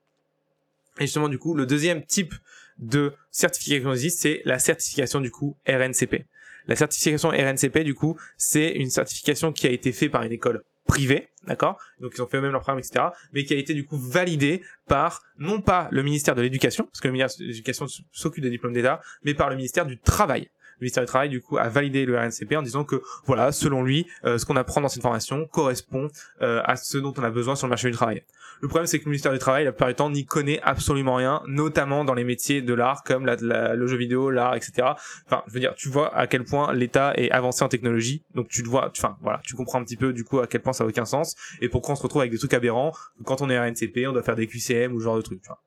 Et 0.99 1.03
justement, 1.03 1.29
du 1.29 1.39
coup, 1.39 1.53
le 1.53 1.65
deuxième 1.65 2.03
type 2.05 2.33
de 2.77 3.13
certification 3.31 3.91
existe, 3.91 4.19
c'est 4.19 4.41
la 4.45 4.59
certification 4.59 5.21
du 5.21 5.31
coup 5.31 5.55
RNCP. 5.67 6.25
La 6.67 6.75
certification 6.75 7.29
RNCP, 7.29 7.79
du 7.79 7.95
coup, 7.95 8.17
c'est 8.37 8.71
une 8.71 8.89
certification 8.89 9.51
qui 9.51 9.65
a 9.67 9.71
été 9.71 9.91
faite 9.91 10.11
par 10.11 10.23
une 10.23 10.31
école 10.31 10.63
privée, 10.87 11.29
d'accord? 11.45 11.79
Donc 11.99 12.13
ils 12.15 12.21
ont 12.21 12.27
fait 12.27 12.37
eux-mêmes 12.37 12.51
leur 12.51 12.61
programme, 12.61 12.79
etc. 12.79 13.05
Mais 13.33 13.43
qui 13.43 13.53
a 13.53 13.57
été 13.57 13.73
du 13.73 13.85
coup 13.85 13.97
validée 13.97 14.61
par 14.87 15.23
non 15.37 15.61
pas 15.61 15.87
le 15.91 16.03
ministère 16.03 16.35
de 16.35 16.41
l'Éducation, 16.41 16.85
parce 16.85 16.99
que 16.99 17.07
le 17.07 17.13
ministère 17.13 17.39
de 17.39 17.45
l'Éducation 17.45 17.85
s'occupe 18.11 18.43
des 18.43 18.49
diplômes 18.49 18.73
d'État, 18.73 18.99
mais 19.23 19.33
par 19.33 19.49
le 19.49 19.55
ministère 19.55 19.85
du 19.85 19.97
Travail 19.97 20.49
le 20.79 20.85
ministère 20.85 21.03
du 21.03 21.07
Travail 21.07 21.29
du 21.29 21.41
coup 21.41 21.57
a 21.57 21.67
validé 21.67 22.05
le 22.05 22.17
RNCP 22.17 22.55
en 22.55 22.61
disant 22.61 22.83
que 22.83 23.01
voilà, 23.25 23.51
selon 23.51 23.83
lui, 23.83 24.07
euh, 24.25 24.37
ce 24.37 24.45
qu'on 24.45 24.55
apprend 24.55 24.81
dans 24.81 24.89
cette 24.89 25.01
formation 25.01 25.45
correspond 25.47 26.07
euh, 26.41 26.61
à 26.63 26.75
ce 26.75 26.97
dont 26.97 27.13
on 27.17 27.23
a 27.23 27.29
besoin 27.29 27.55
sur 27.55 27.67
le 27.67 27.69
marché 27.69 27.89
du 27.89 27.95
travail. 27.95 28.23
Le 28.61 28.67
problème 28.67 28.87
c'est 28.87 28.99
que 28.99 29.05
le 29.05 29.11
ministère 29.11 29.31
du 29.31 29.39
Travail 29.39 29.63
la 29.63 29.71
plupart 29.71 29.87
du 29.87 29.95
temps 29.95 30.09
n'y 30.09 30.25
connaît 30.25 30.59
absolument 30.61 31.15
rien, 31.15 31.41
notamment 31.47 32.03
dans 32.03 32.13
les 32.13 32.25
métiers 32.25 32.61
de 32.61 32.73
l'art 32.73 33.03
comme 33.03 33.25
la, 33.25 33.35
le 33.75 33.87
jeu 33.87 33.97
vidéo, 33.97 34.29
l'art, 34.29 34.55
etc. 34.55 34.89
Enfin, 35.25 35.43
je 35.47 35.53
veux 35.53 35.59
dire, 35.61 35.73
tu 35.75 35.87
vois 35.89 36.13
à 36.15 36.27
quel 36.27 36.43
point 36.43 36.73
l'État 36.73 37.13
est 37.15 37.31
avancé 37.31 37.63
en 37.63 37.69
technologie, 37.69 38.23
donc 38.35 38.49
tu 38.49 38.61
le 38.61 38.69
vois, 38.69 38.89
enfin 38.89 39.17
voilà, 39.21 39.39
tu 39.45 39.55
comprends 39.55 39.79
un 39.79 39.83
petit 39.83 39.95
peu 39.95 40.11
du 40.11 40.25
coup 40.25 40.39
à 40.39 40.47
quel 40.47 40.61
point 40.61 40.73
ça 40.73 40.83
n'a 40.83 40.89
aucun 40.89 41.05
sens 41.05 41.35
et 41.61 41.69
pourquoi 41.69 41.93
on 41.93 41.95
se 41.95 42.03
retrouve 42.03 42.21
avec 42.21 42.31
des 42.31 42.37
trucs 42.37 42.53
aberrants. 42.53 42.91
Quand 43.23 43.41
on 43.41 43.49
est 43.49 43.57
RNCP, 43.57 44.07
on 44.07 44.11
doit 44.11 44.23
faire 44.23 44.35
des 44.35 44.47
QCM 44.47 44.93
ou 44.93 44.99
ce 44.99 45.05
genre 45.05 45.15
de 45.15 45.21
trucs. 45.21 45.45
Vois. 45.45 45.61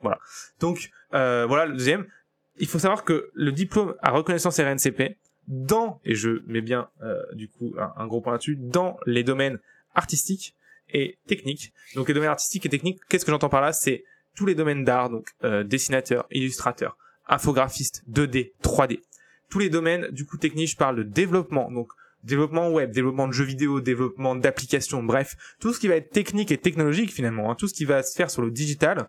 Voilà. 0.00 0.18
Donc 0.60 0.90
euh, 1.12 1.44
voilà 1.46 1.66
le 1.66 1.74
deuxième 1.74 2.06
il 2.60 2.68
faut 2.68 2.78
savoir 2.78 3.04
que 3.04 3.30
le 3.34 3.52
diplôme 3.52 3.94
à 4.02 4.10
reconnaissance 4.10 4.60
RNCP, 4.60 5.16
dans, 5.48 6.00
et 6.04 6.14
je 6.14 6.42
mets 6.46 6.60
bien 6.60 6.88
euh, 7.02 7.20
du 7.32 7.48
coup 7.48 7.74
un, 7.96 8.06
gros 8.06 8.20
point 8.20 8.32
là-dessus, 8.32 8.56
dans 8.56 8.98
les 9.06 9.24
domaines 9.24 9.58
artistiques 9.94 10.54
et 10.90 11.18
techniques. 11.26 11.72
Donc 11.94 12.08
les 12.08 12.14
domaines 12.14 12.30
artistiques 12.30 12.66
et 12.66 12.68
techniques, 12.68 13.00
qu'est-ce 13.08 13.24
que 13.24 13.30
j'entends 13.30 13.48
par 13.48 13.60
là? 13.60 13.72
C'est 13.72 14.04
tous 14.36 14.46
les 14.46 14.54
domaines 14.54 14.84
d'art, 14.84 15.10
donc 15.10 15.30
euh, 15.42 15.64
dessinateur, 15.64 16.26
illustrateur, 16.30 16.96
infographiste, 17.26 18.04
2D, 18.10 18.52
3D. 18.62 19.00
Tous 19.48 19.58
les 19.58 19.70
domaines 19.70 20.08
du 20.12 20.24
coup 20.24 20.36
techniques, 20.36 20.70
je 20.70 20.76
parle 20.76 20.96
de 20.96 21.02
développement, 21.02 21.70
donc 21.72 21.90
développement 22.22 22.70
web, 22.70 22.92
développement 22.92 23.26
de 23.26 23.32
jeux 23.32 23.44
vidéo, 23.44 23.80
développement 23.80 24.36
d'applications, 24.36 25.02
bref, 25.02 25.36
tout 25.58 25.72
ce 25.72 25.80
qui 25.80 25.88
va 25.88 25.96
être 25.96 26.10
technique 26.10 26.52
et 26.52 26.58
technologique 26.58 27.12
finalement, 27.12 27.50
hein, 27.50 27.54
tout 27.54 27.66
ce 27.66 27.74
qui 27.74 27.86
va 27.86 28.02
se 28.02 28.14
faire 28.14 28.30
sur 28.30 28.42
le 28.42 28.50
digital, 28.50 29.08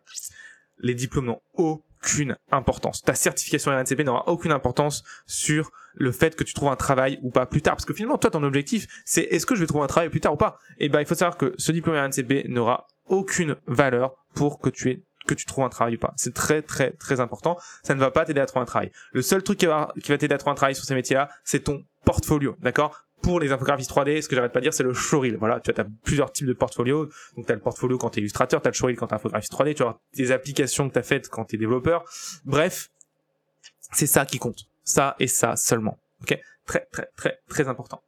les 0.82 0.94
diplômes 0.94 1.26
n'ont 1.26 1.42
aucune 1.54 2.36
importance. 2.52 3.02
Ta 3.02 3.14
certification 3.14 3.72
RNCP 3.72 4.04
n'aura 4.04 4.28
aucune 4.28 4.52
importance 4.52 5.04
sur 5.26 5.72
le 5.94 6.12
fait 6.12 6.36
que 6.36 6.44
tu 6.44 6.54
trouves 6.54 6.70
un 6.70 6.76
travail 6.76 7.20
ou 7.22 7.32
pas 7.32 7.46
plus 7.46 7.62
tard. 7.62 7.76
Parce 7.76 7.86
que 7.86 7.94
finalement, 7.94 8.18
toi, 8.18 8.32
ton 8.32 8.44
objectif, 8.44 8.88
c'est 9.06 9.24
est-ce 9.24 9.46
que 9.46 9.56
je 9.56 9.62
vais 9.62 9.68
trouver 9.68 9.84
un 9.84 9.88
travail 9.88 10.10
plus 10.10 10.22
tard 10.22 10.34
ou 10.34 10.38
pas? 10.38 10.58
Et 10.80 10.86
eh 10.86 10.90
ben, 10.90 11.00
il 11.00 11.06
faut 11.06 11.16
savoir 11.16 11.38
que 11.38 11.54
ce 11.58 11.72
diplôme 11.72 11.96
RNCP 11.96 12.48
n'aura 12.48 12.88
aucune 13.08 13.56
valeur 13.68 14.16
pour 14.34 14.60
que 14.60 14.70
tu 14.70 14.90
aies 14.90 15.04
que 15.28 15.34
tu 15.36 15.46
trouves 15.46 15.64
un 15.64 15.70
travail 15.70 15.96
ou 15.96 16.00
pas. 16.00 16.14
C'est 16.18 16.34
très 16.34 16.62
très 16.64 16.92
très 16.92 17.20
important. 17.20 17.58
Ça 17.84 17.94
ne 17.94 18.00
va 18.00 18.10
pas 18.10 18.26
t'aider 18.26 18.42
à 18.42 18.46
trouver 18.48 18.64
un 18.64 18.66
travail. 18.66 18.92
Le 19.14 19.22
seul 19.22 19.44
truc 19.44 19.60
qui 19.60 19.68
va, 19.68 19.94
qui 20.04 20.12
va 20.12 20.18
t'aider 20.18 20.34
à 20.34 20.38
trouver 20.38 20.54
un 20.54 20.56
travail 20.56 20.76
sur 20.76 20.84
ces 20.84 20.96
métiers-là, 20.96 21.30
c'est 21.44 21.60
ton 21.60 21.84
portfolio, 22.06 22.56
d'accord? 22.60 23.06
Pour 23.22 23.40
les 23.40 23.52
infographistes 23.52 23.92
3D, 23.92 24.22
ce 24.22 24.28
que 24.28 24.36
j'arrête 24.36 24.52
pas 24.52 24.60
de 24.60 24.66
dire, 24.66 24.74
c'est 24.74 24.84
le 24.84 24.94
showreel. 24.94 25.38
Voilà, 25.38 25.60
tu 25.60 25.72
as, 25.72 25.86
plusieurs 26.04 26.32
types 26.32 26.48
de 26.48 26.54
portfolio. 26.54 27.10
Donc, 27.36 27.46
tu 27.46 27.52
as 27.52 27.56
le 27.56 27.62
portfolio 27.62 27.98
quand 27.98 28.10
tu 28.10 28.20
es 28.20 28.22
illustrateur, 28.22 28.62
tu 28.62 28.68
as 28.68 28.72
le 28.72 28.76
showreel 28.76 28.98
quand 28.98 29.08
tu 29.08 29.14
es 29.14 29.16
infographiste 29.16 29.54
3D, 29.54 29.76
tu 29.76 29.84
as 29.84 30.00
tes 30.14 30.32
applications 30.32 30.88
que 30.88 30.94
tu 30.94 31.00
as 31.00 31.04
faites 31.04 31.30
quand 31.30 31.46
tu 31.46 31.56
es 31.56 31.60
développeur. 31.60 32.04
Bref, 32.46 32.90
c'est 33.94 34.08
ça 34.08 34.26
qui 34.26 34.40
compte. 34.40 34.66
Ça 34.84 35.16
et 35.20 35.28
ça 35.28 35.56
seulement. 35.56 36.00
Ok? 36.22 36.38
Très, 36.66 36.88
très, 36.92 37.08
très, 37.16 37.40
très 37.48 37.68
important. 37.68 38.02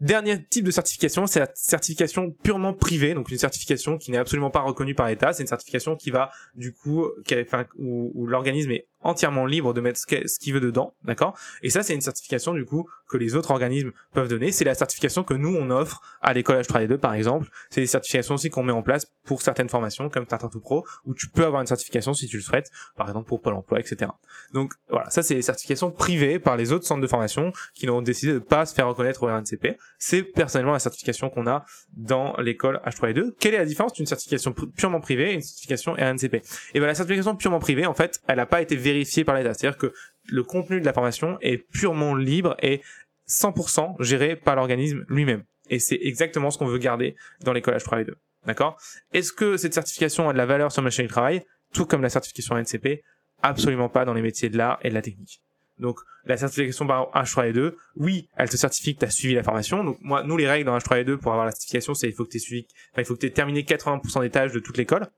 Dernier 0.00 0.44
type 0.44 0.64
de 0.64 0.70
certification, 0.70 1.26
c'est 1.26 1.40
la 1.40 1.48
certification 1.54 2.32
purement 2.42 2.74
privée, 2.74 3.14
donc 3.14 3.30
une 3.30 3.38
certification 3.38 3.96
qui 3.96 4.10
n'est 4.10 4.18
absolument 4.18 4.50
pas 4.50 4.60
reconnue 4.60 4.94
par 4.94 5.06
l'État. 5.06 5.32
C'est 5.32 5.42
une 5.42 5.48
certification 5.48 5.96
qui 5.96 6.10
va, 6.10 6.30
du 6.56 6.72
coup, 6.72 7.08
qui 7.24 7.34
enfin, 7.40 7.64
où 7.78 8.26
l'organisme 8.26 8.72
est 8.72 8.86
entièrement 9.04 9.46
libre 9.46 9.72
de 9.72 9.80
mettre 9.80 10.00
ce 10.00 10.38
qu'il 10.38 10.54
veut 10.54 10.60
dedans, 10.60 10.94
d'accord? 11.04 11.36
Et 11.62 11.70
ça, 11.70 11.82
c'est 11.82 11.94
une 11.94 12.00
certification 12.00 12.54
du 12.54 12.64
coup 12.64 12.88
que 13.08 13.16
les 13.16 13.36
autres 13.36 13.50
organismes 13.50 13.92
peuvent 14.12 14.28
donner. 14.28 14.50
C'est 14.50 14.64
la 14.64 14.74
certification 14.74 15.22
que 15.22 15.34
nous 15.34 15.54
on 15.54 15.70
offre 15.70 16.00
à 16.22 16.32
l'école 16.32 16.60
H3D2 16.60 16.96
par 16.96 17.14
exemple. 17.14 17.48
C'est 17.70 17.82
des 17.82 17.86
certifications 17.86 18.34
aussi 18.34 18.50
qu'on 18.50 18.62
met 18.62 18.72
en 18.72 18.82
place 18.82 19.06
pour 19.24 19.42
certaines 19.42 19.68
formations 19.68 20.08
comme 20.08 20.26
Tartarto 20.26 20.58
Pro 20.58 20.84
où 21.04 21.14
tu 21.14 21.28
peux 21.28 21.44
avoir 21.44 21.60
une 21.60 21.66
certification 21.66 22.14
si 22.14 22.26
tu 22.26 22.36
le 22.36 22.42
souhaites, 22.42 22.70
par 22.96 23.08
exemple 23.08 23.28
pour 23.28 23.40
Pôle 23.40 23.54
Emploi, 23.54 23.78
etc. 23.78 24.10
Donc 24.52 24.72
voilà, 24.88 25.10
ça 25.10 25.22
c'est 25.22 25.34
des 25.34 25.42
certifications 25.42 25.90
privées 25.90 26.38
par 26.38 26.56
les 26.56 26.72
autres 26.72 26.86
centres 26.86 27.02
de 27.02 27.06
formation 27.06 27.52
qui 27.74 27.88
ont 27.88 28.02
décidé 28.02 28.32
de 28.32 28.38
pas 28.38 28.66
se 28.66 28.74
faire 28.74 28.88
reconnaître 28.88 29.22
au 29.22 29.26
RNCP. 29.26 29.78
C'est 29.98 30.22
personnellement 30.22 30.72
la 30.72 30.78
certification 30.78 31.30
qu'on 31.30 31.46
a 31.46 31.64
dans 31.96 32.34
l'école 32.38 32.80
H3D2. 32.86 33.34
Quelle 33.38 33.54
est 33.54 33.58
la 33.58 33.64
différence 33.66 33.92
d'une 33.92 34.06
certification 34.06 34.54
purement 34.76 35.00
privée 35.00 35.30
et 35.30 35.34
une 35.34 35.42
certification 35.42 35.92
RNCP 35.92 36.42
Et 36.74 36.80
ben 36.80 36.86
la 36.86 36.94
certification 36.94 37.36
purement 37.36 37.58
privée 37.58 37.86
en 37.86 37.94
fait, 37.94 38.22
elle 38.26 38.36
n'a 38.36 38.46
pas 38.46 38.62
été 38.62 38.76
vérifiée 38.76 38.93
vérifié 38.94 39.24
par 39.24 39.34
l'État. 39.34 39.54
C'est-à-dire 39.54 39.78
que 39.78 39.92
le 40.26 40.42
contenu 40.42 40.80
de 40.80 40.84
la 40.84 40.92
formation 40.92 41.38
est 41.40 41.58
purement 41.58 42.14
libre 42.14 42.56
et 42.62 42.80
100% 43.28 43.96
géré 44.00 44.36
par 44.36 44.56
l'organisme 44.56 45.04
lui-même. 45.08 45.44
Et 45.70 45.78
c'est 45.78 45.98
exactement 46.02 46.50
ce 46.50 46.58
qu'on 46.58 46.66
veut 46.66 46.78
garder 46.78 47.16
dans 47.42 47.52
l'école 47.52 47.76
H3 47.76 48.04
2. 48.04 48.16
D'accord? 48.46 48.78
Est-ce 49.12 49.32
que 49.32 49.56
cette 49.56 49.74
certification 49.74 50.28
a 50.28 50.32
de 50.32 50.38
la 50.38 50.46
valeur 50.46 50.70
sur 50.70 50.82
le 50.82 50.84
marché 50.84 51.02
du 51.02 51.08
travail, 51.08 51.44
tout 51.72 51.86
comme 51.86 52.02
la 52.02 52.10
certification 52.10 52.56
NCP 52.56 53.02
Absolument 53.42 53.88
pas 53.88 54.04
dans 54.04 54.14
les 54.14 54.22
métiers 54.22 54.48
de 54.48 54.56
l'art 54.56 54.78
et 54.82 54.88
de 54.88 54.94
la 54.94 55.02
technique. 55.02 55.40
Donc 55.78 55.98
la 56.24 56.36
certification 56.36 56.86
par 56.86 57.10
H3 57.12 57.72
oui, 57.96 58.28
elle 58.36 58.48
te 58.48 58.56
certifie 58.56 58.94
que 58.94 59.00
tu 59.00 59.06
as 59.06 59.10
suivi 59.10 59.34
la 59.34 59.42
formation. 59.42 59.82
Donc 59.82 59.98
moi, 60.00 60.22
nous 60.22 60.36
les 60.36 60.48
règles 60.48 60.66
dans 60.66 60.76
H3 60.76 61.04
2 61.04 61.18
pour 61.18 61.32
avoir 61.32 61.46
la 61.46 61.52
certification, 61.52 61.94
c'est 61.94 62.08
il 62.08 62.14
faut 62.14 62.24
que 62.24 62.30
tu 62.30 62.38
suivi, 62.38 62.66
enfin, 62.92 63.02
il 63.02 63.04
faut 63.04 63.16
que 63.16 63.26
aies 63.26 63.30
terminé 63.30 63.62
80% 63.62 64.20
des 64.20 64.30
tâches 64.30 64.52
de 64.52 64.60
toute 64.60 64.76
l'école 64.76 65.08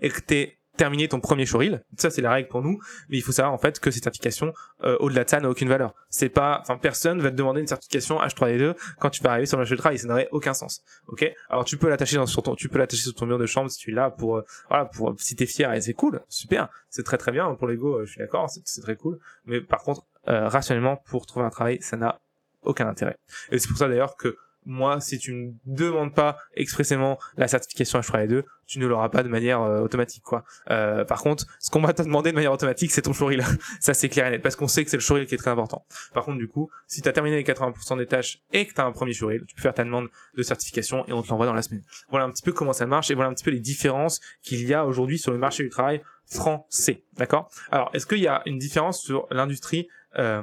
et 0.00 0.08
que 0.08 0.20
tu 0.20 0.52
terminer 0.76 1.08
ton 1.08 1.20
premier 1.20 1.46
showreel. 1.46 1.84
Ça, 1.96 2.10
c'est 2.10 2.22
la 2.22 2.32
règle 2.32 2.48
pour 2.48 2.62
nous. 2.62 2.78
Mais 3.08 3.18
il 3.18 3.22
faut 3.22 3.32
savoir, 3.32 3.52
en 3.52 3.58
fait, 3.58 3.78
que 3.78 3.90
cette 3.90 4.04
certification, 4.04 4.52
euh, 4.84 4.96
au-delà 5.00 5.24
de 5.24 5.30
ça, 5.30 5.40
n'a 5.40 5.48
aucune 5.48 5.68
valeur. 5.68 5.94
C'est 6.08 6.28
pas, 6.28 6.58
enfin, 6.60 6.78
personne 6.78 7.20
va 7.20 7.30
te 7.30 7.36
demander 7.36 7.60
une 7.60 7.66
certification 7.66 8.18
H3D2 8.20 8.74
quand 8.98 9.10
tu 9.10 9.22
vas 9.22 9.30
arriver 9.30 9.46
sur 9.46 9.56
le 9.56 9.62
marché 9.62 9.74
du 9.74 9.78
travail. 9.78 9.98
Ça 9.98 10.08
n'aurait 10.08 10.28
aucun 10.32 10.54
sens. 10.54 10.82
Ok? 11.08 11.30
Alors, 11.48 11.64
tu 11.64 11.76
peux 11.76 11.88
l'attacher 11.88 12.24
sur 12.26 12.42
ton, 12.42 12.54
tu 12.54 12.68
peux 12.68 12.78
l'attacher 12.78 13.02
sur 13.02 13.14
ton 13.14 13.26
mur 13.26 13.38
de 13.38 13.46
chambre 13.46 13.70
si 13.70 13.78
tu 13.78 13.90
là 13.90 14.10
pour, 14.10 14.38
euh, 14.38 14.44
voilà, 14.68 14.86
pour, 14.86 15.14
si 15.18 15.36
t'es 15.36 15.46
fier 15.46 15.72
et 15.72 15.80
c'est 15.80 15.94
cool. 15.94 16.20
Super. 16.28 16.68
C'est 16.88 17.04
très 17.04 17.18
très 17.18 17.32
bien. 17.32 17.54
Pour 17.54 17.68
l'ego, 17.68 17.98
euh, 17.98 18.04
je 18.04 18.12
suis 18.12 18.20
d'accord. 18.20 18.48
C'est 18.48 18.80
très 18.80 18.96
cool. 18.96 19.18
Mais 19.44 19.60
par 19.60 19.82
contre, 19.82 20.04
rationnellement, 20.26 20.96
pour 20.96 21.26
trouver 21.26 21.44
un 21.44 21.50
travail, 21.50 21.78
ça 21.80 21.96
n'a 21.96 22.20
aucun 22.62 22.86
intérêt. 22.86 23.16
Et 23.50 23.58
c'est 23.58 23.68
pour 23.68 23.76
ça 23.76 23.88
d'ailleurs 23.88 24.16
que 24.16 24.36
moi, 24.64 25.00
si 25.00 25.18
tu 25.18 25.34
ne 25.34 25.52
demandes 25.66 26.14
pas 26.14 26.36
expressément 26.54 27.18
la 27.36 27.48
certification 27.48 28.00
H3 28.00 28.44
tu 28.72 28.78
ne 28.78 28.86
l'auras 28.86 29.10
pas 29.10 29.22
de 29.22 29.28
manière 29.28 29.60
euh, 29.60 29.80
automatique, 29.80 30.22
quoi. 30.22 30.44
Euh, 30.70 31.04
par 31.04 31.20
contre, 31.20 31.46
ce 31.60 31.68
qu'on 31.68 31.82
va 31.82 31.92
te 31.92 32.00
demander 32.00 32.30
de 32.30 32.34
manière 32.34 32.52
automatique, 32.52 32.90
c'est 32.90 33.02
ton 33.02 33.12
showreel. 33.12 33.44
ça, 33.80 33.92
c'est 33.92 34.08
clair 34.08 34.28
et 34.28 34.30
net, 34.30 34.42
parce 34.42 34.56
qu'on 34.56 34.66
sait 34.66 34.82
que 34.82 34.90
c'est 34.90 34.96
le 34.96 35.02
showreel 35.02 35.26
qui 35.26 35.34
est 35.34 35.38
très 35.38 35.50
important. 35.50 35.84
Par 36.14 36.24
contre, 36.24 36.38
du 36.38 36.48
coup, 36.48 36.70
si 36.86 37.02
tu 37.02 37.08
as 37.08 37.12
terminé 37.12 37.36
les 37.36 37.44
80% 37.44 37.98
des 37.98 38.06
tâches 38.06 38.40
et 38.50 38.66
que 38.66 38.72
tu 38.72 38.80
as 38.80 38.86
un 38.86 38.92
premier 38.92 39.12
showreel, 39.12 39.44
tu 39.46 39.54
peux 39.54 39.60
faire 39.60 39.74
ta 39.74 39.84
demande 39.84 40.08
de 40.34 40.42
certification 40.42 41.06
et 41.06 41.12
on 41.12 41.22
te 41.22 41.28
l'envoie 41.28 41.44
dans 41.44 41.52
la 41.52 41.60
semaine. 41.60 41.82
Voilà 42.08 42.24
un 42.24 42.30
petit 42.30 42.42
peu 42.42 42.52
comment 42.52 42.72
ça 42.72 42.86
marche 42.86 43.10
et 43.10 43.14
voilà 43.14 43.28
un 43.28 43.34
petit 43.34 43.44
peu 43.44 43.50
les 43.50 43.60
différences 43.60 44.22
qu'il 44.42 44.66
y 44.66 44.72
a 44.72 44.86
aujourd'hui 44.86 45.18
sur 45.18 45.32
le 45.32 45.38
marché 45.38 45.62
du 45.62 45.68
travail 45.68 46.02
français. 46.24 47.04
D'accord? 47.18 47.50
Alors, 47.70 47.90
est-ce 47.92 48.06
qu'il 48.06 48.20
y 48.20 48.26
a 48.26 48.42
une 48.46 48.58
différence 48.58 49.02
sur 49.02 49.26
l'industrie 49.30 49.86
euh, 50.18 50.42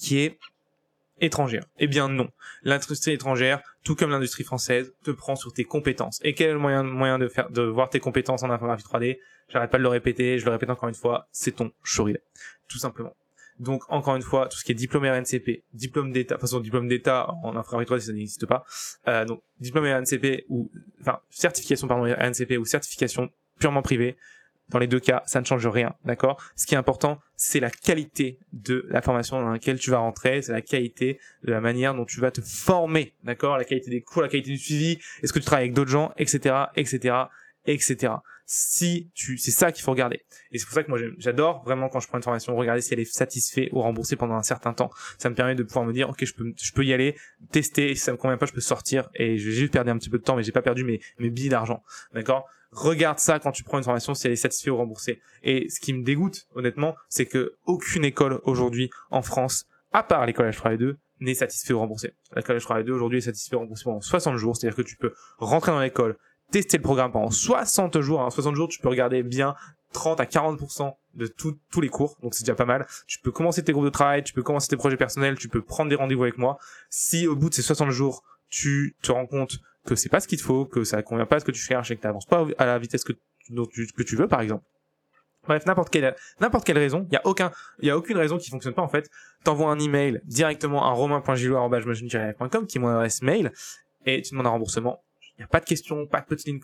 qui 0.00 0.18
est 0.18 0.40
étrangère 1.22 1.64
Eh 1.78 1.86
bien 1.86 2.08
non. 2.08 2.28
L'industrie 2.62 3.12
étrangère, 3.12 3.62
tout 3.84 3.94
comme 3.94 4.10
l'industrie 4.10 4.44
française, 4.44 4.92
te 5.04 5.10
prend 5.10 5.36
sur 5.36 5.52
tes 5.52 5.64
compétences. 5.64 6.20
Et 6.22 6.34
quel 6.34 6.50
est 6.50 6.52
le 6.52 6.58
moyen, 6.58 7.18
de 7.18 7.28
faire, 7.28 7.48
de 7.50 7.62
voir 7.62 7.88
tes 7.88 8.00
compétences 8.00 8.42
en 8.42 8.50
infographie 8.50 8.84
3D 8.84 9.18
J'arrête 9.48 9.70
pas 9.70 9.78
de 9.78 9.82
le 9.82 9.88
répéter, 9.88 10.38
je 10.38 10.44
le 10.44 10.50
répète 10.50 10.70
encore 10.70 10.88
une 10.88 10.94
fois, 10.94 11.28
c'est 11.30 11.52
ton 11.52 11.72
showreel. 11.82 12.20
Tout 12.68 12.78
simplement. 12.78 13.14
Donc 13.58 13.84
encore 13.88 14.16
une 14.16 14.22
fois, 14.22 14.48
tout 14.48 14.58
ce 14.58 14.64
qui 14.64 14.72
est 14.72 14.74
diplôme 14.74 15.04
RNCP, 15.04 15.62
diplôme 15.72 16.10
d'état, 16.10 16.38
enfin 16.40 16.60
diplôme 16.60 16.88
d'état 16.88 17.30
en 17.42 17.56
infographie 17.56 17.90
3D 17.90 18.00
ça 18.00 18.12
n'existe 18.12 18.46
pas. 18.46 18.64
Euh, 19.08 19.24
donc 19.24 19.42
diplôme 19.60 19.84
RNCP 19.84 20.46
ou 20.48 20.70
enfin 21.00 21.20
certification 21.30 21.86
pardon 21.86 22.04
RNCP 22.04 22.58
ou 22.58 22.64
certification 22.64 23.30
purement 23.58 23.82
privée, 23.82 24.16
Dans 24.72 24.78
les 24.78 24.86
deux 24.86 25.00
cas, 25.00 25.22
ça 25.26 25.40
ne 25.40 25.44
change 25.44 25.66
rien, 25.66 25.94
d'accord? 26.04 26.42
Ce 26.56 26.66
qui 26.66 26.74
est 26.74 26.78
important, 26.78 27.20
c'est 27.36 27.60
la 27.60 27.70
qualité 27.70 28.38
de 28.52 28.86
la 28.88 29.02
formation 29.02 29.40
dans 29.40 29.50
laquelle 29.50 29.78
tu 29.78 29.90
vas 29.90 29.98
rentrer, 29.98 30.42
c'est 30.42 30.52
la 30.52 30.62
qualité 30.62 31.20
de 31.44 31.52
la 31.52 31.60
manière 31.60 31.94
dont 31.94 32.04
tu 32.04 32.20
vas 32.20 32.30
te 32.30 32.40
former, 32.40 33.14
d'accord? 33.24 33.58
La 33.58 33.64
qualité 33.64 33.90
des 33.90 34.02
cours, 34.02 34.22
la 34.22 34.28
qualité 34.28 34.50
du 34.50 34.58
suivi, 34.58 34.98
est-ce 35.22 35.32
que 35.32 35.38
tu 35.38 35.44
travailles 35.44 35.64
avec 35.64 35.74
d'autres 35.74 35.90
gens, 35.90 36.12
etc., 36.16 36.54
etc., 36.76 37.14
etc 37.66 38.14
si 38.54 39.10
tu 39.14 39.38
c'est 39.38 39.50
ça 39.50 39.72
qu'il 39.72 39.82
faut 39.82 39.92
regarder. 39.92 40.24
Et 40.50 40.58
c'est 40.58 40.66
pour 40.66 40.74
ça 40.74 40.82
que 40.82 40.90
moi 40.90 40.98
j'adore 41.16 41.62
vraiment 41.64 41.88
quand 41.88 42.00
je 42.00 42.08
prends 42.08 42.18
une 42.18 42.22
formation 42.22 42.54
regarder 42.54 42.82
si 42.82 42.92
elle 42.92 43.00
est 43.00 43.10
satisfaite 43.10 43.70
ou 43.72 43.80
remboursée 43.80 44.16
pendant 44.16 44.34
un 44.34 44.42
certain 44.42 44.74
temps. 44.74 44.90
Ça 45.16 45.30
me 45.30 45.34
permet 45.34 45.54
de 45.54 45.62
pouvoir 45.62 45.86
me 45.86 45.92
dire 45.94 46.10
ok 46.10 46.22
je 46.22 46.34
peux 46.34 46.52
je 46.60 46.72
peux 46.72 46.84
y 46.84 46.92
aller 46.92 47.16
tester 47.50 47.90
et 47.90 47.94
si 47.94 48.02
ça 48.02 48.12
me 48.12 48.18
convient 48.18 48.36
pas 48.36 48.44
je 48.44 48.52
peux 48.52 48.60
sortir. 48.60 49.08
Et 49.14 49.38
je 49.38 49.48
vais 49.48 49.54
juste 49.54 49.72
perdre 49.72 49.90
un 49.90 49.96
petit 49.96 50.10
peu 50.10 50.18
de 50.18 50.22
temps 50.22 50.36
mais 50.36 50.42
j'ai 50.42 50.52
pas 50.52 50.60
perdu 50.60 50.84
mes 50.84 51.00
mes 51.18 51.30
billets 51.30 51.48
d'argent 51.48 51.82
d'accord? 52.12 52.46
Regarde 52.72 53.18
ça 53.18 53.38
quand 53.38 53.52
tu 53.52 53.62
prends 53.62 53.78
une 53.78 53.84
formation 53.84 54.14
si 54.14 54.26
elle 54.26 54.32
est 54.32 54.36
satisfaite 54.36 54.72
ou 54.72 54.76
remboursée 54.76 55.20
et 55.42 55.68
ce 55.68 55.78
qui 55.78 55.92
me 55.92 56.02
dégoûte 56.02 56.46
honnêtement 56.54 56.94
c'est 57.08 57.26
que 57.26 57.54
aucune 57.66 58.04
école 58.04 58.40
aujourd'hui 58.44 58.90
en 59.10 59.22
France 59.22 59.66
à 59.92 60.02
part 60.02 60.26
l'école 60.26 60.48
H3 60.48 60.76
2 60.76 60.96
n'est 61.22 61.34
satisfait 61.34 61.72
ou 61.72 61.78
remboursé. 61.78 62.14
L'école 62.34 62.58
H3 62.58 62.82
2 62.82 62.92
aujourd'hui 62.92 63.18
est 63.18 63.22
satisfait 63.22 63.56
ou 63.56 63.60
remboursé 63.60 63.84
pendant 63.84 64.00
60 64.00 64.36
jours, 64.36 64.56
c'est-à-dire 64.56 64.76
que 64.76 64.82
tu 64.82 64.96
peux 64.96 65.12
rentrer 65.38 65.72
dans 65.72 65.80
l'école, 65.80 66.16
tester 66.50 66.76
le 66.76 66.82
programme 66.82 67.12
pendant 67.12 67.30
60 67.30 68.00
jours. 68.00 68.20
En 68.20 68.30
60 68.30 68.54
jours, 68.54 68.68
tu 68.68 68.80
peux 68.80 68.88
regarder 68.88 69.22
bien 69.22 69.54
30 69.92 70.20
à 70.20 70.24
40% 70.24 70.94
de 71.14 71.26
tous 71.26 71.80
les 71.80 71.88
cours, 71.88 72.16
donc 72.22 72.34
c'est 72.34 72.44
déjà 72.44 72.54
pas 72.54 72.64
mal. 72.64 72.86
Tu 73.06 73.18
peux 73.20 73.30
commencer 73.30 73.62
tes 73.62 73.72
groupes 73.72 73.84
de 73.84 73.90
travail, 73.90 74.24
tu 74.24 74.32
peux 74.32 74.42
commencer 74.42 74.68
tes 74.68 74.76
projets 74.76 74.96
personnels, 74.96 75.38
tu 75.38 75.48
peux 75.48 75.62
prendre 75.62 75.90
des 75.90 75.96
rendez-vous 75.96 76.22
avec 76.22 76.38
moi. 76.38 76.58
Si 76.90 77.26
au 77.26 77.36
bout 77.36 77.50
de 77.50 77.54
ces 77.54 77.62
60 77.62 77.90
jours, 77.90 78.22
tu 78.48 78.96
te 79.02 79.12
rends 79.12 79.26
compte 79.26 79.58
que 79.86 79.94
c'est 79.94 80.08
pas 80.08 80.20
ce 80.20 80.28
qu'il 80.28 80.38
te 80.38 80.44
faut, 80.44 80.64
que 80.64 80.84
ça 80.84 81.02
convient 81.02 81.26
pas 81.26 81.36
à 81.36 81.40
ce 81.40 81.44
que 81.44 81.50
tu 81.50 81.60
cherches 81.60 81.90
et 81.90 81.96
que 81.96 82.00
tu 82.00 82.06
n'avances 82.06 82.26
pas 82.26 82.46
à 82.58 82.66
la 82.66 82.78
vitesse 82.78 83.04
que, 83.04 83.12
tu, 83.12 84.16
veux, 84.16 84.28
par 84.28 84.40
exemple. 84.40 84.64
Bref, 85.46 85.66
n'importe 85.66 85.90
quelle 85.90 86.14
n'importe 86.40 86.64
quelle 86.64 86.78
raison, 86.78 87.04
il 87.10 87.14
y 87.14 87.16
a 87.16 87.22
aucun 87.24 87.50
il 87.80 87.88
y 87.88 87.90
a 87.90 87.96
aucune 87.96 88.16
raison 88.16 88.38
qui 88.38 88.48
fonctionne 88.48 88.74
pas 88.74 88.82
en 88.82 88.88
fait. 88.88 89.10
T'envoies 89.42 89.68
un 89.68 89.78
email 89.80 90.20
directement 90.24 90.84
à 90.84 90.90
romain.gilo@machine.com 90.90 92.66
qui 92.68 92.78
est 92.78 92.80
mon 92.80 93.04
mail 93.22 93.52
et 94.06 94.22
tu 94.22 94.30
demandes 94.30 94.46
un 94.46 94.50
remboursement 94.50 95.02
il 95.36 95.40
n'y 95.40 95.44
a 95.44 95.48
pas 95.48 95.60
de 95.60 95.64
question, 95.64 96.06
pas 96.06 96.20
de 96.20 96.26
petite 96.26 96.46
ligne 96.46 96.60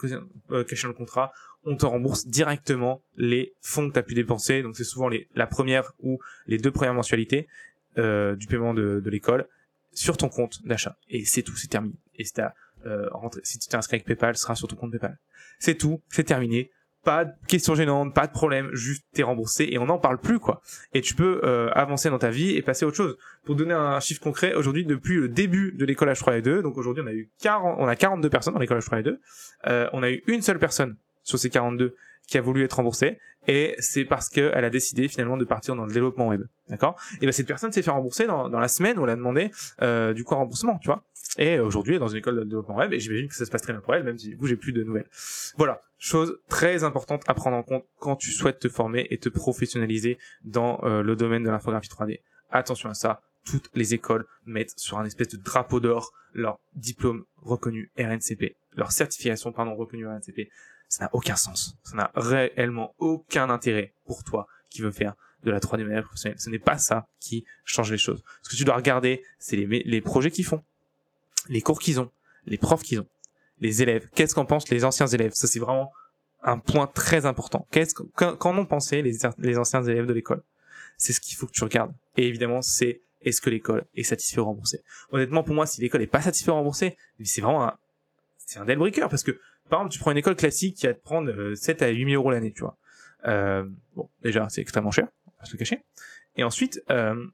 euh, 0.50 0.62
cachée 0.62 0.83
dans 0.83 0.88
le 0.88 0.94
contrat. 0.94 1.33
On 1.64 1.76
te 1.76 1.87
rembourse 1.87 2.26
directement 2.26 3.02
les 3.16 3.54
fonds 3.61 3.88
que 3.88 3.94
tu 3.94 3.98
as 3.98 4.02
pu 4.02 4.14
dépenser. 4.14 4.62
Donc 4.62 4.76
c'est 4.76 4.85
souvent 4.85 5.09
les, 5.09 5.28
la 5.35 5.46
première 5.46 5.92
ou 6.00 6.18
les 6.46 6.59
deux 6.59 6.70
premières 6.70 6.94
mensualités 6.94 7.48
euh, 7.96 8.37
du 8.37 8.46
paiement 8.46 8.74
de, 8.74 9.00
de 9.00 9.11
l'école 9.11 9.48
sur 9.92 10.16
ton 10.16 10.28
compte 10.28 10.64
d'achat. 10.66 10.96
Et 11.09 11.24
c'est 11.24 11.42
tout, 11.42 11.57
c'est 11.57 11.68
terminé. 11.68 11.94
Et 12.14 12.24
si, 12.24 12.40
as, 12.40 12.54
euh, 12.87 13.09
rentré, 13.11 13.41
si 13.45 13.59
tu 13.59 13.69
t'es 13.69 13.77
inscrit 13.77 13.97
avec 13.97 14.07
PayPal, 14.07 14.37
ce 14.37 14.43
sera 14.43 14.55
sur 14.55 14.69
ton 14.69 14.77
compte 14.77 14.93
PayPal. 14.93 15.19
C'est 15.59 15.75
tout, 15.75 16.01
c'est 16.09 16.25
terminé 16.25 16.71
pas 17.05 17.25
de 17.25 17.33
questions 17.47 17.75
gênantes, 17.75 18.12
pas 18.14 18.27
de 18.27 18.33
problème, 18.33 18.69
juste 18.75 19.05
t'es 19.14 19.23
remboursé 19.23 19.69
et 19.71 19.79
on 19.79 19.87
n'en 19.87 19.99
parle 19.99 20.19
plus 20.19 20.38
quoi. 20.38 20.61
Et 20.93 21.01
tu 21.01 21.14
peux 21.14 21.41
euh, 21.45 21.71
avancer 21.73 22.11
dans 22.11 22.19
ta 22.19 22.31
vie 22.31 22.57
et 22.57 22.62
passer 22.62 22.85
à 22.85 22.88
autre 22.88 22.97
chose. 22.97 23.17
Pour 23.45 23.57
donner 23.57 23.73
un 23.73 24.01
chiffre 24.01 24.21
concret, 24.21 24.55
aujourd'hui 24.55 24.85
depuis 24.85 25.17
le 25.17 25.29
début 25.29 25.73
de 25.73 25.85
l'école 25.85 26.11
H3 26.11 26.38
et 26.38 26.43
2, 26.43 26.62
donc 26.62 26.77
aujourd'hui 26.77 27.03
on 27.03 27.07
a 27.07 27.12
eu 27.12 27.31
40, 27.41 27.77
on 27.79 27.87
a 27.87 27.97
42 27.97 28.29
personnes 28.29 28.55
dans 28.55 28.61
l'école 28.61 28.79
H3 28.79 29.01
et 29.01 29.03
2, 29.05 29.21
euh, 29.69 29.88
on 29.93 30.03
a 30.03 30.11
eu 30.11 30.23
une 30.27 30.43
seule 30.43 30.59
personne 30.59 30.97
sur 31.23 31.38
ces 31.38 31.51
42 31.51 31.95
qui 32.29 32.38
a 32.38 32.41
voulu 32.41 32.62
être 32.62 32.75
remboursée 32.75 33.19
et 33.49 33.75
c'est 33.79 34.05
parce 34.05 34.29
qu'elle 34.29 34.64
a 34.64 34.71
décidé 34.71 35.09
finalement 35.09 35.38
de 35.38 35.45
partir 35.45 35.75
dans 35.75 35.87
le 35.87 35.93
développement 35.93 36.29
web, 36.29 36.45
d'accord? 36.69 37.01
Et 37.23 37.27
ben 37.27 37.33
cette 37.33 37.47
personne 37.47 37.73
s'est 37.73 37.83
fait 37.83 37.91
rembourser 37.91 38.27
dans, 38.27 38.51
dans 38.51 38.61
la 38.61 38.69
semaine 38.69 38.99
où 38.99 39.05
elle 39.05 39.11
a 39.11 39.17
demandé 39.17 39.51
euh, 39.81 40.12
du 40.12 40.23
coup 40.23 40.35
remboursement, 40.35 40.79
tu 40.79 40.88
vois? 40.88 41.03
Et 41.38 41.59
aujourd'hui 41.59 41.95
elle 41.95 41.97
est 41.97 42.01
dans 42.01 42.09
une 42.09 42.19
école 42.19 42.37
de 42.37 42.45
développement 42.45 42.77
web 42.77 42.93
et 42.93 43.01
j'imagine 43.01 43.29
que 43.29 43.35
ça 43.35 43.47
se 43.47 43.51
passe 43.51 43.62
très 43.62 43.73
bien 43.73 43.81
pour 43.81 43.95
elle 43.95 44.05
même 44.05 44.19
si 44.19 44.35
vous 44.35 44.47
j'ai 44.47 44.57
plus 44.57 44.73
de 44.73 44.85
nouvelles. 44.85 45.09
Voilà, 45.57 45.81
chose 45.99 46.38
très 46.49 46.85
importante 46.85 47.23
à 47.27 47.35
prendre 47.35 47.57
en 47.57 47.62
compte 47.62 47.87
quand 47.99 48.17
tu 48.17 48.31
souhaites 48.31 48.59
te 48.59 48.69
former 48.69 49.07
et 49.11 49.17
te 49.17 49.31
professionnaliser 49.31 50.19
dans 50.45 50.81
euh, 50.85 51.03
le 51.03 51.17
domaine 51.17 51.43
de 51.43 51.51
l'infographie 51.51 51.88
3D. 51.88 52.21
Attention 52.51 52.91
à 52.91 52.95
ça, 52.95 53.23
toutes 53.47 53.71
les 53.75 53.95
écoles 53.95 54.27
mettent 54.45 54.79
sur 54.79 54.99
un 54.99 55.07
espèce 55.07 55.29
de 55.29 55.38
drapeau 55.38 55.81
d'or 55.81 56.12
leur 56.35 56.61
diplôme 56.75 57.25
reconnu 57.43 57.91
RNCP, 57.99 58.57
leur 58.77 58.93
certification 58.93 59.53
pardon 59.53 59.75
reconnue 59.75 60.07
RNCP. 60.07 60.51
Ça 60.88 61.05
n'a 61.05 61.11
aucun 61.12 61.37
sens. 61.37 61.77
Ça 61.85 61.96
n'a 61.96 62.11
réellement 62.14 62.94
aucun 62.98 63.51
intérêt 63.51 63.92
pour 64.07 64.24
toi 64.24 64.46
qui 64.70 64.83
veux 64.83 64.90
faire 64.90 65.14
de 65.44 65.51
la 65.51 65.61
3D 65.61 65.85
manière 65.85 66.05
professionnelle. 66.05 66.40
Ce 66.40 66.51
n'est 66.51 66.59
pas 66.59 66.79
ça 66.79 67.07
qui 67.20 67.44
change 67.64 67.90
les 67.90 67.98
choses. 67.98 68.22
Ce 68.42 68.51
que 68.51 68.57
tu 68.57 68.64
dois 68.64 68.77
regarder, 68.77 69.22
c'est 69.38 69.57
les, 69.57 69.66
les 69.66 70.01
projets 70.01 70.31
qu'ils 70.31 70.44
font, 70.44 70.62
les 71.48 71.61
cours 71.61 71.79
qu'ils 71.79 72.01
ont, 72.01 72.11
les 72.46 72.59
profs 72.59 72.83
qu'ils 72.83 73.01
ont, 73.01 73.07
les 73.61 73.83
élèves. 73.83 74.09
Qu'est-ce 74.14 74.35
qu'en 74.35 74.46
pensent 74.46 74.68
les 74.70 74.85
anciens 74.85 75.07
élèves? 75.07 75.33
Ça, 75.35 75.46
c'est 75.46 75.61
vraiment 75.61 75.92
un 76.42 76.59
point 76.59 76.87
très 76.87 77.27
important. 77.27 77.66
Qu'est-ce 77.70 77.94
qu'en 77.94 78.59
ont 78.59 78.66
pensé 78.66 79.03
les, 79.03 79.59
anciens 79.59 79.83
élèves 79.83 80.07
de 80.07 80.12
l'école? 80.12 80.42
C'est 80.96 81.12
ce 81.12 81.20
qu'il 81.20 81.37
faut 81.37 81.46
que 81.46 81.53
tu 81.53 81.64
regardes. 81.64 81.92
Et 82.16 82.27
évidemment, 82.27 82.62
c'est 82.62 83.03
est-ce 83.20 83.40
que 83.40 83.51
l'école 83.51 83.85
est 83.94 84.05
satisfait 84.05 84.40
ou 84.40 84.44
remboursée? 84.44 84.83
Honnêtement, 85.11 85.42
pour 85.42 85.55
moi, 85.55 85.66
si 85.66 85.81
l'école 85.81 86.03
est 86.03 86.07
pas 86.07 86.22
satisfait 86.22 86.51
ou 86.51 86.55
remboursée, 86.55 86.96
c'est 87.24 87.40
vraiment 87.40 87.64
un, 87.64 87.77
c'est 88.38 88.59
un 88.59 88.64
deal 88.64 88.79
parce 89.11 89.22
que 89.22 89.38
par 89.68 89.81
exemple, 89.81 89.92
tu 89.92 89.98
prends 89.98 90.11
une 90.11 90.18
école 90.18 90.37
classique 90.37 90.76
qui 90.76 90.87
va 90.87 90.94
te 90.94 91.02
prendre 91.02 91.54
7 91.54 91.83
euh, 91.83 91.87
à 91.87 91.88
8 91.88 92.11
000 92.11 92.20
euros 92.20 92.31
l'année, 92.31 92.52
tu 92.52 92.61
vois. 92.61 92.76
Euh, 93.26 93.64
bon, 93.94 94.09
déjà, 94.22 94.48
c'est 94.48 94.61
extrêmement 94.61 94.90
cher, 94.90 95.09
on 95.26 95.33
va 95.40 95.44
se 95.44 95.52
le 95.52 95.59
cacher. 95.59 95.83
Et 96.37 96.44
ensuite, 96.44 96.83
euh, 96.90 97.26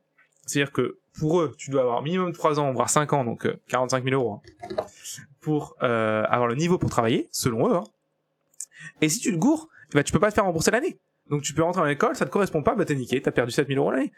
c'est-à-dire 0.46 0.72
que 0.72 0.98
pour 1.18 1.40
eux, 1.40 1.54
tu 1.56 1.70
dois 1.70 1.82
avoir 1.82 2.02
minimum 2.02 2.32
3 2.32 2.58
ans, 2.58 2.72
voire 2.72 2.90
5 2.90 3.12
ans, 3.12 3.24
donc 3.24 3.48
45 3.68 3.98
euh, 3.98 4.10
000 4.10 4.20
euros, 4.20 4.34
hein, 4.34 4.76
pour 5.40 5.76
euh, 5.82 6.24
avoir 6.24 6.48
le 6.48 6.54
niveau 6.54 6.78
pour 6.78 6.90
travailler, 6.90 7.28
selon 7.30 7.68
eux. 7.68 7.76
Hein. 7.76 7.84
Et 9.00 9.08
si 9.08 9.20
tu 9.20 9.32
te 9.32 9.36
gourres, 9.36 9.68
bah, 9.92 10.02
tu 10.02 10.12
peux 10.12 10.18
pas 10.18 10.30
te 10.30 10.34
faire 10.34 10.44
rembourser 10.44 10.70
l'année. 10.70 10.98
Donc 11.30 11.42
tu 11.42 11.54
peux 11.54 11.62
rentrer 11.62 11.80
dans 11.80 11.86
l'école, 11.86 12.16
ça 12.16 12.26
te 12.26 12.30
correspond 12.30 12.62
pas, 12.62 12.74
bah 12.74 12.84
t'es 12.84 12.94
niqué, 12.94 13.20
t'as 13.22 13.30
perdu 13.30 13.52
000 13.52 13.68
euros 13.80 13.90
l'année. 13.90 14.12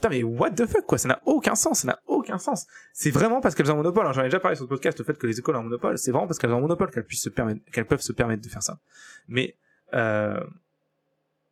Putain 0.00 0.08
mais 0.08 0.22
what 0.22 0.52
the 0.52 0.64
fuck 0.64 0.86
quoi, 0.86 0.96
ça 0.96 1.08
n'a 1.08 1.20
aucun 1.26 1.54
sens, 1.54 1.80
ça 1.80 1.88
n'a 1.88 2.00
aucun 2.06 2.38
sens. 2.38 2.66
C'est 2.94 3.10
vraiment 3.10 3.42
parce 3.42 3.54
qu'elles 3.54 3.70
ont 3.70 3.74
un 3.74 3.78
monopole. 3.78 4.10
J'en 4.14 4.22
ai 4.22 4.24
déjà 4.24 4.40
parlé 4.40 4.56
sur 4.56 4.64
le 4.64 4.68
podcast, 4.70 4.98
le 4.98 5.04
fait 5.04 5.18
que 5.18 5.26
les 5.26 5.38
écoles 5.38 5.56
ont 5.56 5.60
un 5.60 5.64
monopole, 5.64 5.98
c'est 5.98 6.10
vraiment 6.10 6.26
parce 6.26 6.38
qu'elles 6.38 6.52
ont 6.52 6.56
un 6.56 6.62
monopole 6.62 6.90
qu'elles 6.90 7.04
puissent 7.04 7.24
se 7.24 7.28
permettre, 7.28 7.60
qu'elles 7.70 7.86
peuvent 7.86 8.00
se 8.00 8.12
permettre 8.12 8.42
de 8.42 8.48
faire 8.48 8.62
ça. 8.62 8.78
Mais 9.28 9.58
euh, 9.92 10.42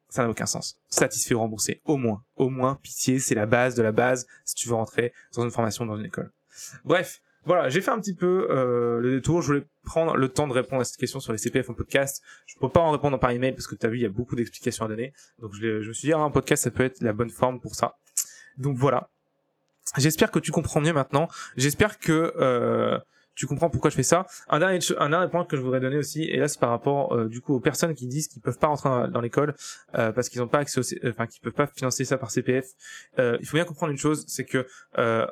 ça 0.08 0.22
n'a 0.22 0.30
aucun 0.30 0.46
sens. 0.46 0.80
Satisfait 0.88 1.34
ou 1.34 1.40
remboursé, 1.40 1.82
au 1.84 1.98
moins. 1.98 2.24
Au 2.36 2.48
moins, 2.48 2.78
pitié, 2.82 3.18
c'est 3.18 3.34
la 3.34 3.44
base 3.44 3.74
de 3.74 3.82
la 3.82 3.92
base 3.92 4.26
si 4.46 4.54
tu 4.54 4.68
veux 4.70 4.76
rentrer 4.76 5.12
dans 5.34 5.42
une 5.42 5.50
formation 5.50 5.84
dans 5.84 5.98
une 5.98 6.06
école. 6.06 6.32
Bref, 6.84 7.20
voilà, 7.44 7.68
j'ai 7.68 7.82
fait 7.82 7.90
un 7.90 8.00
petit 8.00 8.14
peu 8.14 8.46
euh, 8.50 8.98
le 9.00 9.16
détour. 9.16 9.42
Je 9.42 9.46
voulais 9.48 9.66
prendre 9.84 10.16
le 10.16 10.28
temps 10.30 10.48
de 10.48 10.54
répondre 10.54 10.80
à 10.80 10.84
cette 10.84 10.96
question 10.96 11.20
sur 11.20 11.32
les 11.32 11.38
CPF 11.38 11.68
en 11.68 11.74
podcast. 11.74 12.22
Je 12.46 12.54
peux 12.58 12.70
pas 12.70 12.80
en 12.80 12.92
répondre 12.92 13.18
par 13.20 13.30
email 13.30 13.52
parce 13.52 13.66
que 13.66 13.74
tu 13.74 13.84
as 13.84 13.90
vu, 13.90 13.98
il 13.98 14.02
y 14.02 14.06
a 14.06 14.10
beaucoup 14.10 14.36
d'explications 14.36 14.86
à 14.86 14.88
donner. 14.88 15.12
Donc 15.38 15.52
je, 15.54 15.82
je 15.82 15.88
me 15.88 15.92
suis 15.92 16.08
dit, 16.08 16.12
ah, 16.14 16.18
un 16.18 16.30
podcast, 16.30 16.64
ça 16.64 16.70
peut 16.70 16.84
être 16.84 17.02
la 17.02 17.12
bonne 17.12 17.30
forme 17.30 17.60
pour 17.60 17.74
ça. 17.74 17.96
Donc 18.58 18.76
voilà. 18.76 19.08
J'espère 19.96 20.30
que 20.30 20.38
tu 20.38 20.52
comprends 20.52 20.80
mieux 20.80 20.92
maintenant. 20.92 21.28
J'espère 21.56 21.98
que 21.98 22.34
euh, 22.36 22.98
tu 23.34 23.46
comprends 23.46 23.70
pourquoi 23.70 23.90
je 23.90 23.96
fais 23.96 24.02
ça. 24.02 24.26
Un 24.48 24.58
dernier, 24.58 24.80
point 25.30 25.44
que 25.44 25.56
je 25.56 25.62
voudrais 25.62 25.80
donner 25.80 25.96
aussi, 25.96 26.24
et 26.24 26.36
là 26.36 26.48
c'est 26.48 26.60
par 26.60 26.70
rapport 26.70 27.14
euh, 27.14 27.28
du 27.28 27.40
coup 27.40 27.54
aux 27.54 27.60
personnes 27.60 27.94
qui 27.94 28.06
disent 28.06 28.28
qu'ils 28.28 28.42
peuvent 28.42 28.58
pas 28.58 28.66
rentrer 28.66 29.08
dans, 29.10 29.20
l'école 29.20 29.54
euh, 29.94 30.12
parce 30.12 30.28
qu'ils 30.28 30.40
n'ont 30.40 30.48
pas 30.48 30.58
accès, 30.58 30.80
au, 30.80 31.08
enfin 31.08 31.26
qu'ils 31.26 31.40
peuvent 31.40 31.54
pas 31.54 31.66
financer 31.66 32.04
ça 32.04 32.18
par 32.18 32.30
CPF. 32.30 32.66
Il 33.16 33.46
faut 33.46 33.56
bien 33.56 33.64
comprendre 33.64 33.92
une 33.92 33.98
chose, 33.98 34.24
c'est 34.28 34.44
que 34.44 34.66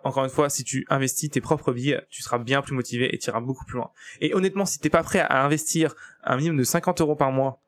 encore 0.04 0.24
une 0.24 0.30
fois, 0.30 0.48
si 0.48 0.64
tu 0.64 0.86
investis 0.88 1.30
tes 1.30 1.40
propres 1.40 1.72
billets, 1.72 2.06
tu 2.08 2.22
seras 2.22 2.38
bien 2.38 2.62
plus 2.62 2.74
motivé 2.74 3.14
et 3.14 3.18
tu 3.18 3.28
iras 3.28 3.40
beaucoup 3.40 3.64
plus 3.66 3.76
loin. 3.76 3.90
Et 4.20 4.34
honnêtement, 4.34 4.64
si 4.64 4.78
t'es 4.78 4.90
pas 4.90 5.02
prêt 5.02 5.20
à 5.20 5.44
investir 5.44 5.94
un 6.24 6.36
minimum 6.36 6.56
de 6.56 6.64
50 6.64 7.00
euros 7.02 7.16
par 7.16 7.30
mois 7.30 7.60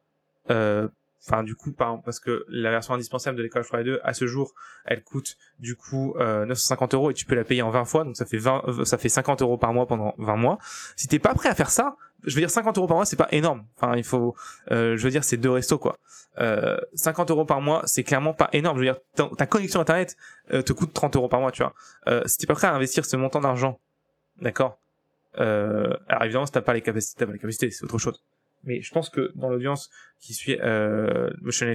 enfin 1.26 1.42
du 1.42 1.54
coup 1.54 1.72
parce 1.72 2.20
que 2.20 2.44
la 2.48 2.70
version 2.70 2.94
indispensable 2.94 3.36
de 3.36 3.42
l'école 3.42 3.64
Friday 3.64 3.84
2 3.84 4.00
à 4.02 4.14
ce 4.14 4.26
jour 4.26 4.54
elle 4.84 5.02
coûte 5.02 5.36
du 5.58 5.76
coup 5.76 6.14
euh, 6.18 6.46
950 6.46 6.94
euros 6.94 7.10
et 7.10 7.14
tu 7.14 7.26
peux 7.26 7.34
la 7.34 7.44
payer 7.44 7.62
en 7.62 7.70
20 7.70 7.84
fois. 7.84 8.04
Donc 8.04 8.16
ça 8.16 8.24
fait 8.26 8.38
20 8.38 8.62
euh, 8.68 8.84
ça 8.84 8.98
fait 8.98 9.08
50 9.08 9.42
euros 9.42 9.58
par 9.58 9.72
mois 9.72 9.86
pendant 9.86 10.14
20 10.18 10.36
mois. 10.36 10.58
Si 10.96 11.08
t'es 11.08 11.18
pas 11.18 11.34
prêt 11.34 11.48
à 11.48 11.54
faire 11.54 11.70
ça 11.70 11.96
je 12.24 12.34
veux 12.34 12.40
dire 12.40 12.50
50 12.50 12.76
euros 12.78 12.86
par 12.86 12.96
mois 12.96 13.06
c'est 13.06 13.16
pas 13.16 13.28
énorme. 13.30 13.64
Enfin 13.76 13.96
il 13.96 14.04
faut 14.04 14.34
euh, 14.70 14.96
je 14.96 15.04
veux 15.04 15.10
dire 15.10 15.24
c'est 15.24 15.36
deux 15.36 15.50
restos 15.50 15.78
quoi. 15.78 15.98
Euh, 16.38 16.78
50 16.94 17.30
euros 17.30 17.44
par 17.44 17.60
mois 17.60 17.82
c'est 17.86 18.04
clairement 18.04 18.34
pas 18.34 18.48
énorme. 18.52 18.78
Je 18.78 18.84
veux 18.84 18.92
dire 18.92 19.00
ta, 19.14 19.28
ta 19.36 19.46
connexion 19.46 19.80
internet 19.80 20.16
euh, 20.52 20.62
te 20.62 20.72
coûte 20.72 20.92
30 20.92 21.16
euros 21.16 21.28
par 21.28 21.40
mois 21.40 21.52
tu 21.52 21.62
vois. 21.62 21.74
Euh, 22.08 22.22
si 22.26 22.38
t'es 22.38 22.46
pas 22.46 22.54
prêt 22.54 22.66
à 22.66 22.74
investir 22.74 23.04
ce 23.04 23.16
montant 23.16 23.40
d'argent 23.40 23.78
d'accord 24.40 24.78
alors 25.34 26.24
évidemment 26.24 26.46
si 26.46 26.52
t'as 26.52 26.62
pas 26.62 26.74
les 26.74 26.80
capacités 26.80 27.20
t'as 27.20 27.26
pas 27.26 27.32
les 27.32 27.38
capacités 27.38 27.70
c'est 27.70 27.84
autre 27.84 27.98
chose 27.98 28.24
mais 28.64 28.82
je 28.82 28.92
pense 28.92 29.08
que 29.10 29.32
dans 29.34 29.48
l'audience 29.48 29.90
qui 30.20 30.34
suit 30.34 30.58
euh, 30.60 31.30
Motion 31.40 31.72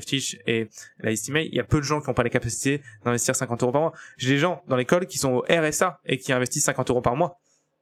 et 0.47 0.69
la 0.99 1.11
Estimate, 1.11 1.45
il 1.45 1.55
y 1.55 1.59
a 1.59 1.63
peu 1.63 1.77
de 1.77 1.83
gens 1.83 2.01
qui 2.01 2.07
n'ont 2.07 2.13
pas 2.13 2.23
les 2.23 2.29
capacités 2.29 2.81
d'investir 3.05 3.35
50 3.35 3.63
euros 3.63 3.71
par 3.71 3.81
mois. 3.81 3.93
J'ai 4.17 4.29
des 4.29 4.37
gens 4.37 4.63
dans 4.67 4.75
l'école 4.75 5.05
qui 5.05 5.17
sont 5.17 5.31
au 5.31 5.45
RSA 5.49 5.99
et 6.05 6.17
qui 6.17 6.33
investissent 6.33 6.65
50 6.65 6.89
euros 6.89 7.01
par 7.01 7.15
mois 7.15 7.39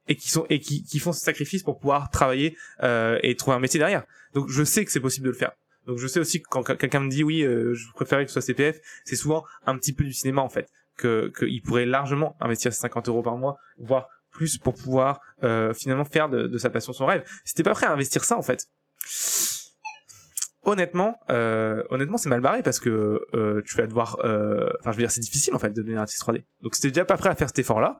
et 0.08 0.16
qui 0.16 0.30
sont 0.30 0.46
et 0.50 0.60
qui, 0.60 0.84
qui 0.84 0.98
font 0.98 1.12
ce 1.12 1.20
sacrifice 1.20 1.62
pour 1.62 1.78
pouvoir 1.78 2.10
travailler 2.10 2.56
euh, 2.82 3.18
et 3.22 3.36
trouver 3.36 3.56
un 3.56 3.60
métier 3.60 3.78
derrière. 3.78 4.04
Donc 4.34 4.48
je 4.48 4.62
sais 4.64 4.84
que 4.84 4.92
c'est 4.92 5.00
possible 5.00 5.26
de 5.26 5.30
le 5.30 5.36
faire. 5.36 5.52
Donc 5.86 5.98
je 5.98 6.06
sais 6.06 6.20
aussi 6.20 6.40
que 6.40 6.48
quand 6.48 6.62
quelqu'un 6.62 7.00
me 7.00 7.10
dit 7.10 7.24
oui, 7.24 7.42
euh, 7.42 7.74
je 7.74 7.90
préférerais 7.92 8.24
que 8.24 8.30
ce 8.30 8.40
soit 8.40 8.42
CPF, 8.42 8.80
c'est 9.04 9.16
souvent 9.16 9.44
un 9.66 9.76
petit 9.76 9.92
peu 9.92 10.04
du 10.04 10.12
cinéma 10.12 10.42
en 10.42 10.48
fait, 10.48 10.68
que 10.96 11.32
qu'il 11.36 11.60
pourrait 11.62 11.86
largement 11.86 12.36
investir 12.40 12.72
50 12.72 13.08
euros 13.08 13.22
par 13.22 13.36
mois, 13.36 13.58
voire 13.78 14.08
plus 14.30 14.58
pour 14.58 14.74
pouvoir 14.74 15.20
euh, 15.42 15.74
finalement 15.74 16.04
faire 16.04 16.28
de, 16.28 16.46
de 16.46 16.58
sa 16.58 16.70
passion 16.70 16.92
son 16.92 17.06
rêve. 17.06 17.24
Si 17.44 17.54
t'es 17.54 17.62
pas 17.62 17.72
prêt 17.72 17.86
à 17.86 17.92
investir 17.92 18.24
ça 18.24 18.36
en 18.36 18.42
fait, 18.42 18.68
honnêtement, 20.64 21.18
euh, 21.30 21.82
honnêtement, 21.90 22.16
c'est 22.16 22.28
mal 22.28 22.40
barré 22.40 22.62
parce 22.62 22.80
que 22.80 23.20
euh, 23.34 23.62
tu 23.66 23.76
vas 23.76 23.86
devoir, 23.86 24.18
euh, 24.24 24.70
enfin, 24.80 24.92
je 24.92 24.96
veux 24.96 25.02
dire, 25.02 25.10
c'est 25.10 25.20
difficile 25.20 25.54
en 25.54 25.58
fait 25.58 25.70
de 25.70 25.82
devenir 25.82 26.00
artiste 26.00 26.22
3D. 26.22 26.44
Donc, 26.62 26.74
si 26.74 26.82
t'es 26.82 26.88
déjà 26.88 27.04
pas 27.04 27.16
prêt 27.16 27.30
à 27.30 27.34
faire 27.34 27.48
cet 27.48 27.58
effort-là, 27.58 27.98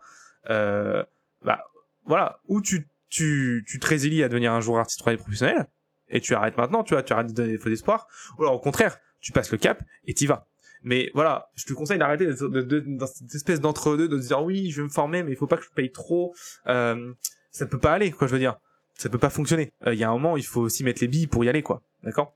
euh, 0.50 1.02
bah, 1.44 1.64
voilà, 2.04 2.40
ou 2.48 2.60
tu, 2.60 2.88
tu, 3.08 3.64
tu 3.66 3.78
te 3.78 3.86
résilies 3.86 4.22
à 4.22 4.28
devenir 4.28 4.52
un 4.52 4.60
jour 4.60 4.78
artiste 4.78 5.00
3D 5.00 5.16
professionnel 5.16 5.66
et 6.08 6.20
tu 6.20 6.34
arrêtes 6.34 6.56
maintenant, 6.56 6.84
tu 6.84 6.94
vois, 6.94 7.02
tu 7.02 7.12
arrêtes 7.12 7.28
de 7.28 7.32
donner 7.32 7.52
des 7.52 7.58
faux 7.58 7.70
espoirs, 7.70 8.06
ou 8.38 8.42
alors 8.42 8.54
au 8.54 8.60
contraire, 8.60 8.98
tu 9.20 9.32
passes 9.32 9.50
le 9.50 9.58
cap 9.58 9.82
et 10.04 10.14
t'y 10.14 10.26
vas. 10.26 10.46
Mais 10.82 11.10
voilà, 11.14 11.48
je 11.54 11.64
te 11.64 11.72
conseille 11.72 11.98
d'arrêter 11.98 12.26
dans 12.26 13.06
cette 13.06 13.34
espèce 13.34 13.60
d'entre-deux, 13.60 14.08
de 14.08 14.18
dire 14.18 14.42
oui, 14.42 14.70
je 14.70 14.78
vais 14.78 14.88
me 14.88 14.92
former, 14.92 15.22
mais 15.22 15.30
il 15.30 15.36
faut 15.36 15.46
pas 15.46 15.56
que 15.56 15.64
je 15.64 15.70
paye 15.70 15.92
trop. 15.92 16.34
Euh, 16.66 17.12
ça 17.50 17.66
peut 17.66 17.78
pas 17.78 17.92
aller, 17.92 18.10
quoi, 18.10 18.26
je 18.26 18.32
veux 18.32 18.38
dire. 18.40 18.56
Ça 18.96 19.08
peut 19.08 19.18
pas 19.18 19.30
fonctionner. 19.30 19.72
Euh, 19.86 19.94
Il 19.94 20.00
y 20.00 20.04
a 20.04 20.08
un 20.08 20.12
moment, 20.12 20.36
il 20.36 20.44
faut 20.44 20.60
aussi 20.60 20.84
mettre 20.84 21.00
les 21.02 21.08
billes 21.08 21.26
pour 21.26 21.44
y 21.44 21.48
aller, 21.48 21.62
quoi. 21.62 21.82
D'accord? 22.04 22.34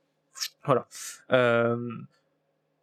Voilà. 0.65 0.87
Euh, 1.33 1.77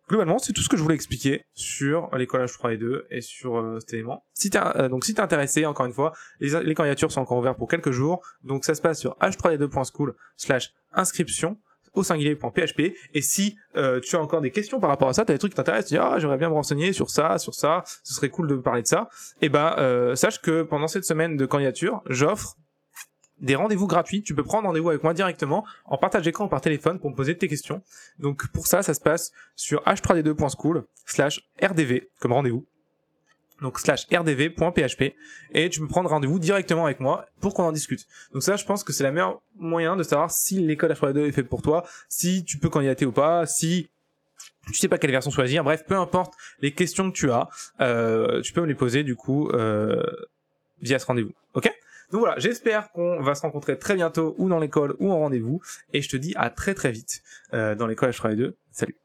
globalement, 0.09 0.39
c'est 0.39 0.53
tout 0.53 0.61
ce 0.61 0.69
que 0.69 0.77
je 0.77 0.81
voulais 0.83 0.95
expliquer 0.95 1.45
sur 1.53 2.15
l'école 2.15 2.45
H3 2.45 2.73
et 2.73 2.77
2 2.77 3.07
et 3.09 3.21
sur 3.21 3.57
euh, 3.57 3.79
cet 3.79 3.93
élément. 3.93 4.23
Si 4.33 4.49
t'es, 4.49 4.59
euh, 4.59 4.89
donc 4.89 5.05
si 5.05 5.13
t'es 5.13 5.21
intéressé, 5.21 5.65
encore 5.65 5.85
une 5.85 5.93
fois, 5.93 6.13
les, 6.39 6.63
les 6.63 6.75
candidatures 6.75 7.11
sont 7.11 7.21
encore 7.21 7.37
ouvertes 7.37 7.57
pour 7.57 7.67
quelques 7.67 7.91
jours. 7.91 8.21
Donc 8.43 8.65
ça 8.65 8.75
se 8.75 8.81
passe 8.81 8.99
sur 8.99 9.17
h3d2.school 9.19 10.15
slash 10.37 10.73
inscription 10.93 11.57
au 11.93 12.03
singulier.php 12.03 12.95
et 13.13 13.21
si 13.21 13.55
euh, 13.75 13.99
tu 13.99 14.15
as 14.15 14.19
encore 14.19 14.41
des 14.41 14.51
questions 14.51 14.79
par 14.79 14.89
rapport 14.89 15.09
à 15.09 15.13
ça, 15.13 15.25
tu 15.25 15.31
as 15.31 15.35
des 15.35 15.39
trucs 15.39 15.51
qui 15.51 15.57
t'intéressent, 15.57 15.89
tu 15.89 15.93
dis 15.93 15.99
ah 15.99 16.17
j'aimerais 16.17 16.37
bien 16.37 16.49
me 16.49 16.55
renseigner 16.55 16.91
sur 16.91 17.09
ça, 17.09 17.37
sur 17.37 17.53
ça, 17.53 17.83
ce 18.03 18.13
serait 18.13 18.29
cool 18.29 18.47
de 18.47 18.55
parler 18.55 18.81
de 18.81 18.87
ça, 18.87 19.09
et 19.41 19.49
ben 19.49 19.75
euh, 19.77 20.15
sache 20.15 20.41
que 20.41 20.63
pendant 20.63 20.87
cette 20.87 21.05
semaine 21.05 21.37
de 21.37 21.45
candidature, 21.45 22.01
j'offre 22.09 22.57
des 23.43 23.55
rendez-vous 23.55 23.87
gratuits, 23.87 24.23
tu 24.23 24.33
peux 24.33 24.43
prendre 24.43 24.67
rendez-vous 24.67 24.89
avec 24.89 25.03
moi 25.03 25.13
directement 25.13 25.65
en 25.85 25.97
partage 25.97 26.23
d'écran 26.23 26.45
ou 26.45 26.47
par 26.47 26.61
téléphone 26.61 26.99
pour 26.99 27.11
me 27.11 27.15
poser 27.15 27.37
tes 27.37 27.47
questions. 27.47 27.83
Donc 28.17 28.47
pour 28.47 28.65
ça, 28.65 28.81
ça 28.81 28.93
se 28.93 29.01
passe 29.01 29.31
sur 29.55 29.83
h3d2.school 29.83 30.85
slash 31.05 31.47
rdv 31.61 32.01
comme 32.19 32.33
rendez-vous 32.33 32.65
donc 33.61 33.79
slash 33.79 34.07
rdv.php 34.11 35.15
et 35.51 35.69
tu 35.69 35.79
peux 35.79 35.87
prendre 35.87 36.09
rendez-vous 36.09 36.39
directement 36.39 36.85
avec 36.85 36.99
moi 36.99 37.25
pour 37.39 37.53
qu'on 37.53 37.63
en 37.63 37.71
discute. 37.71 38.05
Donc 38.33 38.43
ça, 38.43 38.55
je 38.55 38.65
pense 38.65 38.83
que 38.83 38.91
c'est 38.91 39.03
la 39.03 39.11
meilleure 39.11 39.41
moyen 39.55 39.95
de 39.95 40.03
savoir 40.03 40.31
si 40.31 40.59
l'école 40.59 40.91
H3D2 40.91 41.27
est 41.27 41.31
faite 41.31 41.47
pour 41.47 41.61
toi, 41.61 41.83
si 42.09 42.43
tu 42.43 42.57
peux 42.57 42.69
candidater 42.69 43.05
ou 43.05 43.11
pas, 43.11 43.45
si 43.45 43.89
tu 44.67 44.73
sais 44.73 44.87
pas 44.87 44.97
quelle 44.97 45.11
version 45.11 45.31
choisir, 45.31 45.63
bref, 45.63 45.83
peu 45.85 45.95
importe 45.95 46.33
les 46.59 46.73
questions 46.73 47.09
que 47.11 47.15
tu 47.15 47.31
as, 47.31 47.47
euh, 47.81 48.41
tu 48.41 48.53
peux 48.53 48.61
me 48.61 48.67
les 48.67 48.75
poser 48.75 49.03
du 49.03 49.15
coup 49.15 49.49
euh, 49.49 50.03
via 50.81 50.99
ce 50.99 51.05
rendez-vous. 51.05 51.33
Ok? 51.53 51.71
Donc 52.13 52.19
voilà, 52.21 52.37
j'espère 52.37 52.91
qu'on 52.91 53.21
va 53.21 53.33
se 53.33 53.41
rencontrer 53.41 53.79
très 53.79 53.95
bientôt 53.95 54.35
ou 54.37 54.47
dans 54.47 54.59
l'école 54.59 54.95
ou 54.99 55.11
en 55.11 55.17
rendez-vous 55.17 55.61
et 55.93 56.03
je 56.03 56.09
te 56.09 56.15
dis 56.15 56.33
à 56.35 56.51
très 56.51 56.75
très 56.75 56.91
vite 56.91 57.23
euh, 57.55 57.73
dans 57.73 57.87
l'école 57.87 58.11
H3D2. 58.11 58.53
Salut 58.71 59.02